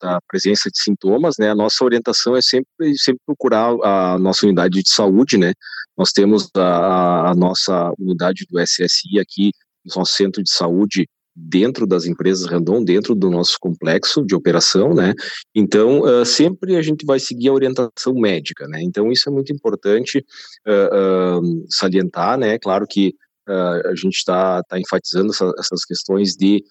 da, 0.01 0.19
presença 0.27 0.69
de 0.69 0.81
sintomas, 0.81 1.35
né, 1.37 1.51
a 1.51 1.55
nossa 1.55 1.83
orientação 1.85 2.35
é 2.35 2.41
sempre, 2.41 2.97
sempre 2.97 3.21
procurar 3.25 3.69
a 3.83 4.17
nossa 4.17 4.45
unidade 4.45 4.81
de 4.81 4.89
saúde, 4.89 5.37
né? 5.37 5.53
Nós 5.95 6.11
temos 6.11 6.49
a, 6.55 7.31
a 7.31 7.35
nossa 7.35 7.93
unidade 7.99 8.45
do 8.49 8.59
SSI 8.59 9.19
aqui, 9.19 9.51
nosso 9.95 10.13
centro 10.13 10.43
de 10.43 10.51
saúde 10.51 11.07
dentro 11.37 11.85
das 11.85 12.05
empresas 12.05 12.47
Randon, 12.47 12.83
dentro 12.83 13.13
do 13.13 13.29
nosso 13.29 13.57
complexo 13.59 14.25
de 14.25 14.33
operação, 14.33 14.95
né? 14.95 15.13
Então, 15.53 16.01
uh, 16.01 16.25
sempre 16.25 16.75
a 16.75 16.81
gente 16.81 17.05
vai 17.05 17.19
seguir 17.19 17.49
a 17.49 17.53
orientação 17.53 18.13
médica, 18.15 18.67
né? 18.67 18.81
Então, 18.81 19.11
isso 19.11 19.29
é 19.29 19.31
muito 19.31 19.53
importante 19.53 20.25
uh, 20.67 21.65
salientar, 21.69 22.39
né? 22.39 22.57
Claro 22.57 22.87
que 22.89 23.13
a 23.47 23.95
gente 23.95 24.17
está 24.17 24.61
tá 24.63 24.79
enfatizando 24.79 25.31
essa, 25.31 25.51
essas 25.57 25.85
questões 25.85 26.35
de, 26.35 26.63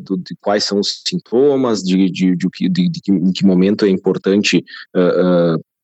do, 0.00 0.16
de, 0.16 0.36
quais 0.40 0.64
são 0.64 0.78
os 0.80 1.02
sintomas, 1.06 1.82
de, 1.82 2.10
de, 2.10 2.36
de, 2.36 2.48
de, 2.68 2.88
de 2.88 3.00
que, 3.00 3.10
em 3.10 3.32
que 3.32 3.46
momento 3.46 3.84
é 3.84 3.88
importante 3.88 4.64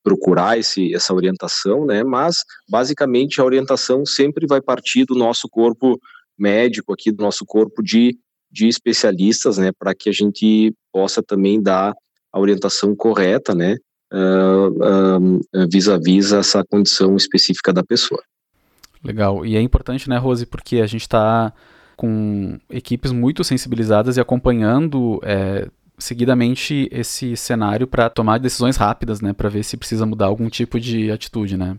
procurar 0.03 0.57
esse, 0.59 0.93
essa 0.93 1.13
orientação, 1.13 1.85
né? 1.85 2.03
Mas, 2.03 2.43
basicamente, 2.69 3.41
a 3.41 3.43
orientação 3.43 4.05
sempre 4.05 4.45
vai 4.45 4.61
partir 4.61 5.05
do 5.05 5.15
nosso 5.15 5.49
corpo 5.49 5.99
médico 6.37 6.93
aqui, 6.93 7.11
do 7.11 7.23
nosso 7.23 7.43
corpo 7.43 7.81
de 7.81 8.15
de 8.55 8.69
especialistas, 8.69 9.57
né, 9.57 9.71
para 9.77 9.93
que 9.93 10.07
a 10.07 10.13
gente 10.13 10.73
possa 10.89 11.21
também 11.21 11.61
dar 11.61 11.93
a 12.31 12.39
orientação 12.39 12.95
correta, 12.95 13.53
né, 13.53 13.75
uh, 14.13 14.69
uh, 14.69 15.69
vis-a-vis 15.69 16.31
essa 16.31 16.63
condição 16.63 17.17
específica 17.17 17.73
da 17.73 17.83
pessoa. 17.83 18.23
Legal. 19.05 19.45
E 19.45 19.55
é 19.55 19.61
importante, 19.61 20.09
né, 20.09 20.17
Rose, 20.17 20.45
porque 20.47 20.77
a 20.77 20.87
gente 20.87 21.01
está 21.01 21.53
com 21.95 22.59
equipes 22.69 23.11
muito 23.11 23.43
sensibilizadas 23.43 24.17
e 24.17 24.19
acompanhando 24.19 25.21
é, 25.23 25.69
seguidamente 25.97 26.89
esse 26.91 27.37
cenário 27.37 27.85
para 27.85 28.09
tomar 28.09 28.39
decisões 28.39 28.75
rápidas, 28.75 29.21
né, 29.21 29.31
para 29.31 29.47
ver 29.47 29.63
se 29.63 29.77
precisa 29.77 30.05
mudar 30.05 30.25
algum 30.25 30.49
tipo 30.49 30.79
de 30.79 31.11
atitude, 31.11 31.55
né? 31.55 31.77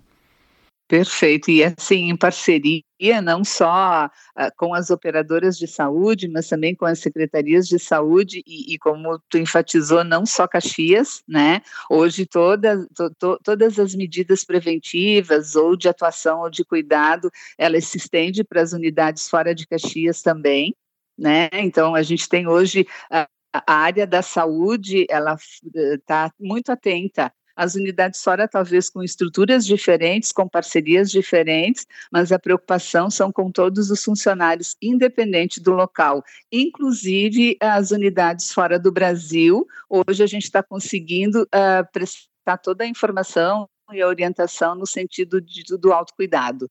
Perfeito, 0.88 1.50
e 1.50 1.64
assim, 1.64 2.10
em 2.10 2.16
parceria 2.16 2.84
não 3.20 3.42
só 3.42 4.06
uh, 4.06 4.52
com 4.56 4.72
as 4.72 4.88
operadoras 4.88 5.58
de 5.58 5.66
saúde, 5.66 6.28
mas 6.28 6.48
também 6.48 6.76
com 6.76 6.86
as 6.86 7.00
secretarias 7.00 7.66
de 7.66 7.76
saúde, 7.76 8.40
e, 8.46 8.72
e 8.72 8.78
como 8.78 9.18
tu 9.28 9.36
enfatizou, 9.36 10.04
não 10.04 10.24
só 10.24 10.46
Caxias, 10.46 11.24
né? 11.26 11.60
Hoje 11.90 12.24
toda, 12.24 12.86
to, 12.94 13.10
to, 13.18 13.38
todas 13.42 13.80
as 13.80 13.96
medidas 13.96 14.44
preventivas 14.44 15.56
ou 15.56 15.76
de 15.76 15.88
atuação 15.88 16.42
ou 16.42 16.50
de 16.50 16.64
cuidado, 16.64 17.32
elas 17.58 17.86
se 17.86 17.98
estendem 17.98 18.44
para 18.44 18.62
as 18.62 18.72
unidades 18.72 19.28
fora 19.28 19.52
de 19.52 19.66
Caxias 19.66 20.22
também, 20.22 20.72
né? 21.18 21.48
Então 21.52 21.96
a 21.96 22.02
gente 22.04 22.28
tem 22.28 22.46
hoje 22.46 22.86
a, 23.10 23.28
a 23.52 23.74
área 23.74 24.06
da 24.06 24.22
saúde, 24.22 25.04
ela 25.10 25.36
está 25.74 26.30
muito 26.38 26.70
atenta 26.70 27.32
as 27.56 27.74
unidades 27.74 28.22
fora 28.22 28.46
talvez 28.46 28.90
com 28.90 29.02
estruturas 29.02 29.64
diferentes, 29.64 30.30
com 30.30 30.46
parcerias 30.46 31.10
diferentes, 31.10 31.86
mas 32.12 32.30
a 32.30 32.38
preocupação 32.38 33.10
são 33.10 33.32
com 33.32 33.50
todos 33.50 33.90
os 33.90 34.04
funcionários, 34.04 34.76
independente 34.80 35.60
do 35.60 35.72
local, 35.72 36.22
inclusive 36.52 37.56
as 37.60 37.90
unidades 37.90 38.52
fora 38.52 38.78
do 38.78 38.92
Brasil. 38.92 39.66
Hoje 39.88 40.22
a 40.22 40.26
gente 40.26 40.44
está 40.44 40.62
conseguindo 40.62 41.42
uh, 41.44 41.90
prestar 41.92 42.58
toda 42.62 42.84
a 42.84 42.86
informação 42.86 43.68
e 43.92 44.02
a 44.02 44.06
orientação 44.06 44.74
no 44.74 44.86
sentido 44.86 45.40
de, 45.40 45.62
do 45.78 45.92
autocuidado. 45.92 46.68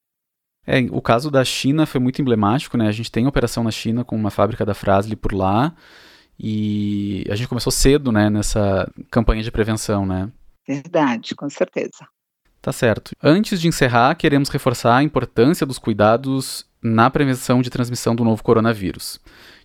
É, 0.67 0.79
o 0.91 1.01
caso 1.01 1.29
da 1.29 1.43
China 1.45 1.85
foi 1.85 1.99
muito 1.99 2.21
emblemático, 2.21 2.75
né? 2.75 2.87
A 2.87 2.91
gente 2.91 3.11
tem 3.11 3.27
operação 3.27 3.63
na 3.63 3.71
China 3.71 4.03
com 4.03 4.15
uma 4.15 4.31
fábrica 4.31 4.65
da 4.65 4.73
Frasle 4.73 5.15
por 5.15 5.33
lá 5.33 5.75
e 6.39 7.23
a 7.29 7.35
gente 7.35 7.47
começou 7.47 7.71
cedo, 7.71 8.11
né, 8.11 8.29
nessa 8.29 8.91
campanha 9.09 9.43
de 9.43 9.51
prevenção, 9.51 10.05
né? 10.05 10.29
Verdade, 10.67 11.35
com 11.35 11.49
certeza. 11.49 12.07
Tá 12.61 12.71
certo. 12.71 13.11
Antes 13.21 13.61
de 13.61 13.67
encerrar, 13.67 14.15
queremos 14.15 14.49
reforçar 14.49 14.97
a 14.97 15.03
importância 15.03 15.67
dos 15.67 15.77
cuidados 15.77 16.65
na 16.81 17.09
prevenção 17.09 17.61
de 17.61 17.69
transmissão 17.69 18.15
do 18.15 18.23
novo 18.23 18.43
coronavírus. 18.43 19.19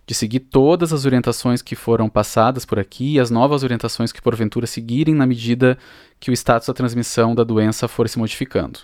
De 0.05 0.13
seguir 0.13 0.41
todas 0.41 0.93
as 0.93 1.05
orientações 1.05 1.61
que 1.61 1.75
foram 1.75 2.07
passadas 2.07 2.63
por 2.63 2.77
aqui 2.77 3.13
e 3.13 3.19
as 3.19 3.31
novas 3.31 3.63
orientações 3.63 4.11
que 4.11 4.21
porventura 4.21 4.67
seguirem 4.67 5.15
na 5.15 5.25
medida 5.25 5.77
que 6.19 6.29
o 6.29 6.33
status 6.33 6.67
da 6.67 6.73
transmissão 6.73 7.33
da 7.33 7.43
doença 7.43 7.87
for 7.87 8.07
se 8.07 8.19
modificando. 8.19 8.81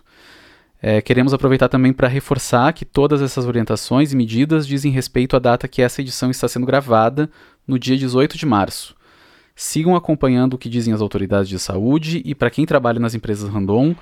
É, 0.81 0.99
queremos 0.99 1.33
aproveitar 1.33 1.69
também 1.69 1.93
para 1.93 2.07
reforçar 2.07 2.73
que 2.73 2.85
todas 2.85 3.21
essas 3.21 3.45
orientações 3.45 4.13
e 4.13 4.15
medidas 4.15 4.65
dizem 4.65 4.91
respeito 4.91 5.35
à 5.35 5.39
data 5.39 5.67
que 5.67 5.81
essa 5.81 6.01
edição 6.01 6.31
está 6.31 6.47
sendo 6.47 6.65
gravada, 6.65 7.29
no 7.67 7.77
dia 7.77 7.97
18 7.97 8.35
de 8.35 8.45
março. 8.47 8.95
Sigam 9.59 9.95
acompanhando 9.95 10.53
o 10.53 10.57
que 10.57 10.69
dizem 10.69 10.93
as 10.93 11.01
autoridades 11.01 11.49
de 11.49 11.57
saúde 11.57 12.21
e, 12.23 12.35
para 12.35 12.51
quem 12.51 12.63
trabalha 12.63 12.99
nas 12.99 13.15
empresas 13.15 13.49
Randon, 13.49 13.95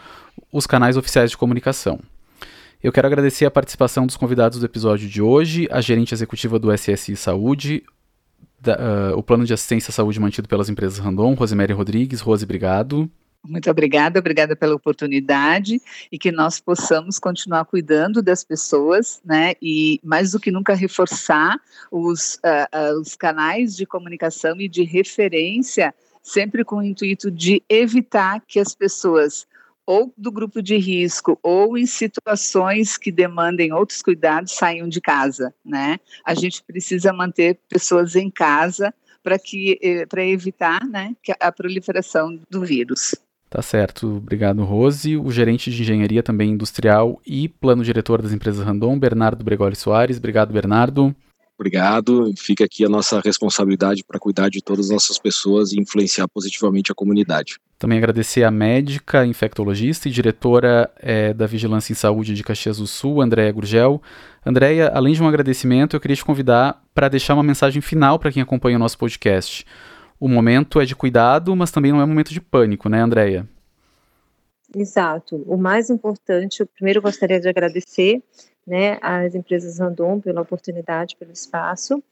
os 0.52 0.68
canais 0.68 0.98
oficiais 0.98 1.32
de 1.32 1.38
comunicação. 1.38 1.98
Eu 2.84 2.92
quero 2.92 3.08
agradecer 3.08 3.46
a 3.46 3.52
participação 3.52 4.06
dos 4.06 4.18
convidados 4.18 4.60
do 4.60 4.66
episódio 4.66 5.08
de 5.08 5.22
hoje, 5.22 5.66
a 5.72 5.80
gerente 5.80 6.14
executiva 6.14 6.60
do 6.60 6.76
SSI 6.78 7.16
Saúde, 7.16 7.84
da, 8.60 9.14
uh, 9.14 9.18
o 9.18 9.24
plano 9.24 9.46
de 9.46 9.54
assistência 9.54 9.92
à 9.92 9.94
saúde 9.94 10.20
mantido 10.20 10.50
pelas 10.50 10.68
empresas 10.68 11.00
Randon, 11.00 11.34
Rosemary 11.36 11.72
Rodrigues. 11.72 12.20
Rose, 12.20 12.44
obrigado. 12.44 13.10
Muito 13.48 13.70
obrigada, 13.70 14.20
obrigada 14.20 14.56
pela 14.56 14.76
oportunidade 14.76 15.80
e 16.12 16.18
que 16.18 16.32
nós 16.32 16.60
possamos 16.60 17.20
continuar 17.20 17.66
cuidando 17.66 18.22
das 18.22 18.44
pessoas, 18.44 19.22
né? 19.24 19.54
E 19.62 20.00
mais 20.04 20.32
do 20.32 20.40
que 20.40 20.52
nunca 20.52 20.74
reforçar 20.74 21.60
os, 21.92 22.36
uh, 22.36 22.94
uh, 22.94 23.00
os 23.00 23.16
canais 23.16 23.76
de 23.76 23.86
comunicação 23.86 24.60
e 24.60 24.68
de 24.68 24.84
referência, 24.84 25.94
sempre 26.24 26.66
com 26.66 26.78
o 26.78 26.84
intuito 26.84 27.30
de 27.30 27.62
evitar 27.70 28.42
que 28.48 28.60
as 28.60 28.74
pessoas 28.74 29.46
ou 29.86 30.12
do 30.18 30.32
grupo 30.32 30.64
de 30.64 30.78
risco 30.78 31.38
ou 31.44 31.78
em 31.78 31.86
situações 31.86 32.98
que 32.98 33.12
demandem 33.12 33.72
outros 33.72 34.02
cuidados 34.02 34.54
saiam 34.54 34.90
de 34.90 35.00
casa, 35.00 35.54
né? 35.64 36.00
A 36.26 36.34
gente 36.34 36.64
precisa 36.64 37.14
manter 37.14 37.60
pessoas 37.70 38.16
em 38.16 38.32
casa 38.32 38.92
para 39.22 39.38
que 39.38 39.80
eh, 39.82 40.06
para 40.06 40.24
evitar, 40.24 40.86
né, 40.86 41.16
a 41.40 41.52
proliferação 41.52 42.40
do 42.50 42.64
vírus. 42.64 43.16
Tá 43.56 43.62
certo, 43.62 44.18
obrigado 44.18 44.66
Rose. 44.66 45.16
O 45.16 45.32
gerente 45.32 45.72
de 45.72 45.82
engenharia 45.82 46.22
também 46.22 46.50
industrial 46.50 47.22
e 47.26 47.48
plano 47.48 47.86
diretor 47.86 48.22
das 48.22 48.34
empresas 48.34 48.66
Randon, 48.66 49.00
Bernardo 49.00 49.46
Bregoli 49.46 49.78
Soares. 49.78 50.18
Obrigado, 50.18 50.52
Bernardo. 50.52 51.16
Obrigado. 51.58 52.34
Fica 52.38 52.66
aqui 52.66 52.84
a 52.84 52.90
nossa 52.90 53.22
responsabilidade 53.22 54.04
para 54.04 54.20
cuidar 54.20 54.50
de 54.50 54.62
todas 54.62 54.88
as 54.88 54.92
nossas 54.92 55.18
pessoas 55.18 55.72
e 55.72 55.80
influenciar 55.80 56.28
positivamente 56.28 56.92
a 56.92 56.96
comunidade. 56.96 57.56
Também 57.80 57.98
agradecer 57.98 58.44
a 58.44 58.52
médica, 58.52 59.26
infectologista 59.26 60.10
e 60.10 60.12
diretora 60.12 60.92
é, 60.98 61.34
da 61.34 61.48
Vigilância 61.48 61.94
em 61.94 61.96
Saúde 61.96 62.34
de 62.34 62.44
Caxias 62.44 62.80
do 62.80 62.88
Sul, 62.88 63.22
Andréia 63.22 63.54
Gurgel. 63.54 64.02
Andréia, 64.46 64.92
além 64.94 65.14
de 65.14 65.24
um 65.24 65.30
agradecimento, 65.30 65.96
eu 65.96 66.02
queria 66.02 66.18
te 66.18 66.26
convidar 66.26 66.84
para 66.94 67.08
deixar 67.08 67.36
uma 67.36 67.44
mensagem 67.44 67.82
final 67.82 68.20
para 68.20 68.34
quem 68.34 68.44
acompanha 68.44 68.76
o 68.76 68.80
nosso 68.80 68.98
podcast 68.98 69.66
o 70.26 70.28
momento 70.28 70.82
é 70.82 70.86
de 70.86 70.96
cuidado, 70.96 71.56
mas 71.56 71.70
também 71.70 71.92
não 71.92 72.02
é 72.02 72.04
um 72.04 72.08
momento 72.08 72.34
de 72.34 72.42
pânico, 72.42 72.90
né, 72.90 73.00
Andréia? 73.00 73.48
Exato. 74.76 75.44
O 75.46 75.56
mais 75.56 75.92
importante, 75.92 76.62
eu 76.62 76.66
primeiro 76.66 77.00
gostaria 77.00 77.40
de 77.40 77.48
agradecer 77.48 78.24
né, 78.66 78.98
às 79.04 79.36
empresas 79.36 79.78
Randon 79.78 80.20
pela 80.20 80.42
oportunidade, 80.42 81.16
pelo 81.16 81.32
espaço. 81.32 82.04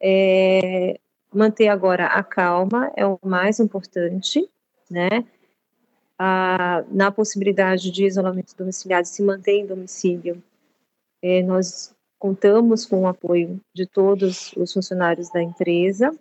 É, 0.00 1.00
manter 1.34 1.66
agora 1.66 2.06
a 2.06 2.22
calma 2.22 2.92
é 2.96 3.04
o 3.04 3.18
mais 3.24 3.58
importante, 3.58 4.48
né? 4.88 5.24
A, 6.16 6.84
na 6.92 7.10
possibilidade 7.10 7.90
de 7.90 8.04
isolamento 8.04 8.54
domiciliar, 8.56 9.04
se 9.04 9.20
manter 9.20 9.58
em 9.58 9.66
domicílio, 9.66 10.40
é, 11.20 11.42
nós 11.42 11.92
contamos 12.20 12.86
com 12.86 13.02
o 13.02 13.06
apoio 13.08 13.60
de 13.74 13.84
todos 13.84 14.52
os 14.56 14.72
funcionários 14.72 15.28
da 15.30 15.42
empresa, 15.42 16.12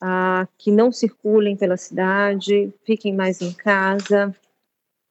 ah, 0.00 0.48
que 0.56 0.70
não 0.70 0.90
circulem 0.90 1.56
pela 1.56 1.76
cidade, 1.76 2.72
fiquem 2.84 3.14
mais 3.14 3.40
em 3.42 3.52
casa, 3.52 4.34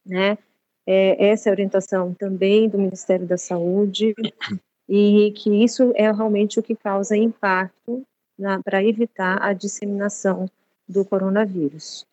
né? 0.06 0.38
É, 0.86 1.30
essa 1.30 1.50
é 1.50 1.52
a 1.52 1.54
orientação 1.54 2.14
também 2.16 2.68
do 2.68 2.80
Ministério 2.80 3.28
da 3.28 3.38
Saúde 3.38 4.16
e 4.90 5.32
que 5.38 5.64
isso 5.64 5.94
é 5.96 6.12
realmente 6.12 6.60
o 6.60 6.64
que 6.64 6.76
causa 6.76 7.16
impacto 7.16 8.04
para 8.64 8.84
evitar 8.84 9.38
a 9.40 9.54
disseminação 9.54 10.50
do 10.88 11.06
coronavírus. 11.06 12.08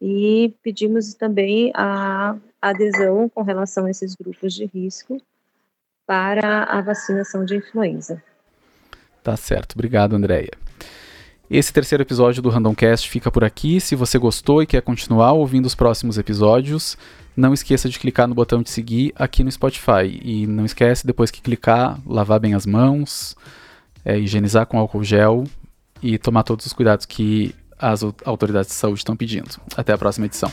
E 0.00 0.54
pedimos 0.62 1.12
também 1.12 1.70
a 1.74 2.36
adesão 2.62 3.28
com 3.28 3.42
relação 3.42 3.84
a 3.84 3.90
esses 3.90 4.14
grupos 4.14 4.54
de 4.54 4.64
risco 4.64 5.20
para 6.06 6.64
a 6.64 6.80
vacinação 6.80 7.44
de 7.44 7.56
influenza. 7.56 8.22
Tá 9.22 9.36
certo. 9.36 9.74
Obrigado, 9.74 10.14
Andréia. 10.14 10.63
Esse 11.50 11.72
terceiro 11.72 12.02
episódio 12.02 12.42
do 12.42 12.48
Randomcast 12.48 13.08
fica 13.08 13.30
por 13.30 13.44
aqui. 13.44 13.80
Se 13.80 13.94
você 13.94 14.18
gostou 14.18 14.62
e 14.62 14.66
quer 14.66 14.80
continuar 14.80 15.32
ouvindo 15.32 15.66
os 15.66 15.74
próximos 15.74 16.16
episódios, 16.16 16.96
não 17.36 17.52
esqueça 17.52 17.88
de 17.88 17.98
clicar 17.98 18.26
no 18.26 18.34
botão 18.34 18.62
de 18.62 18.70
seguir 18.70 19.12
aqui 19.14 19.44
no 19.44 19.52
Spotify. 19.52 20.20
E 20.22 20.46
não 20.46 20.64
esquece, 20.64 21.06
depois 21.06 21.30
que 21.30 21.42
clicar, 21.42 21.98
lavar 22.06 22.40
bem 22.40 22.54
as 22.54 22.64
mãos, 22.64 23.36
é, 24.04 24.18
higienizar 24.18 24.66
com 24.66 24.78
álcool 24.78 25.04
gel 25.04 25.44
e 26.02 26.16
tomar 26.16 26.44
todos 26.44 26.64
os 26.64 26.72
cuidados 26.72 27.04
que 27.04 27.54
as 27.78 28.02
autoridades 28.24 28.70
de 28.70 28.76
saúde 28.76 29.00
estão 29.00 29.14
pedindo. 29.14 29.50
Até 29.76 29.92
a 29.92 29.98
próxima 29.98 30.26
edição. 30.26 30.50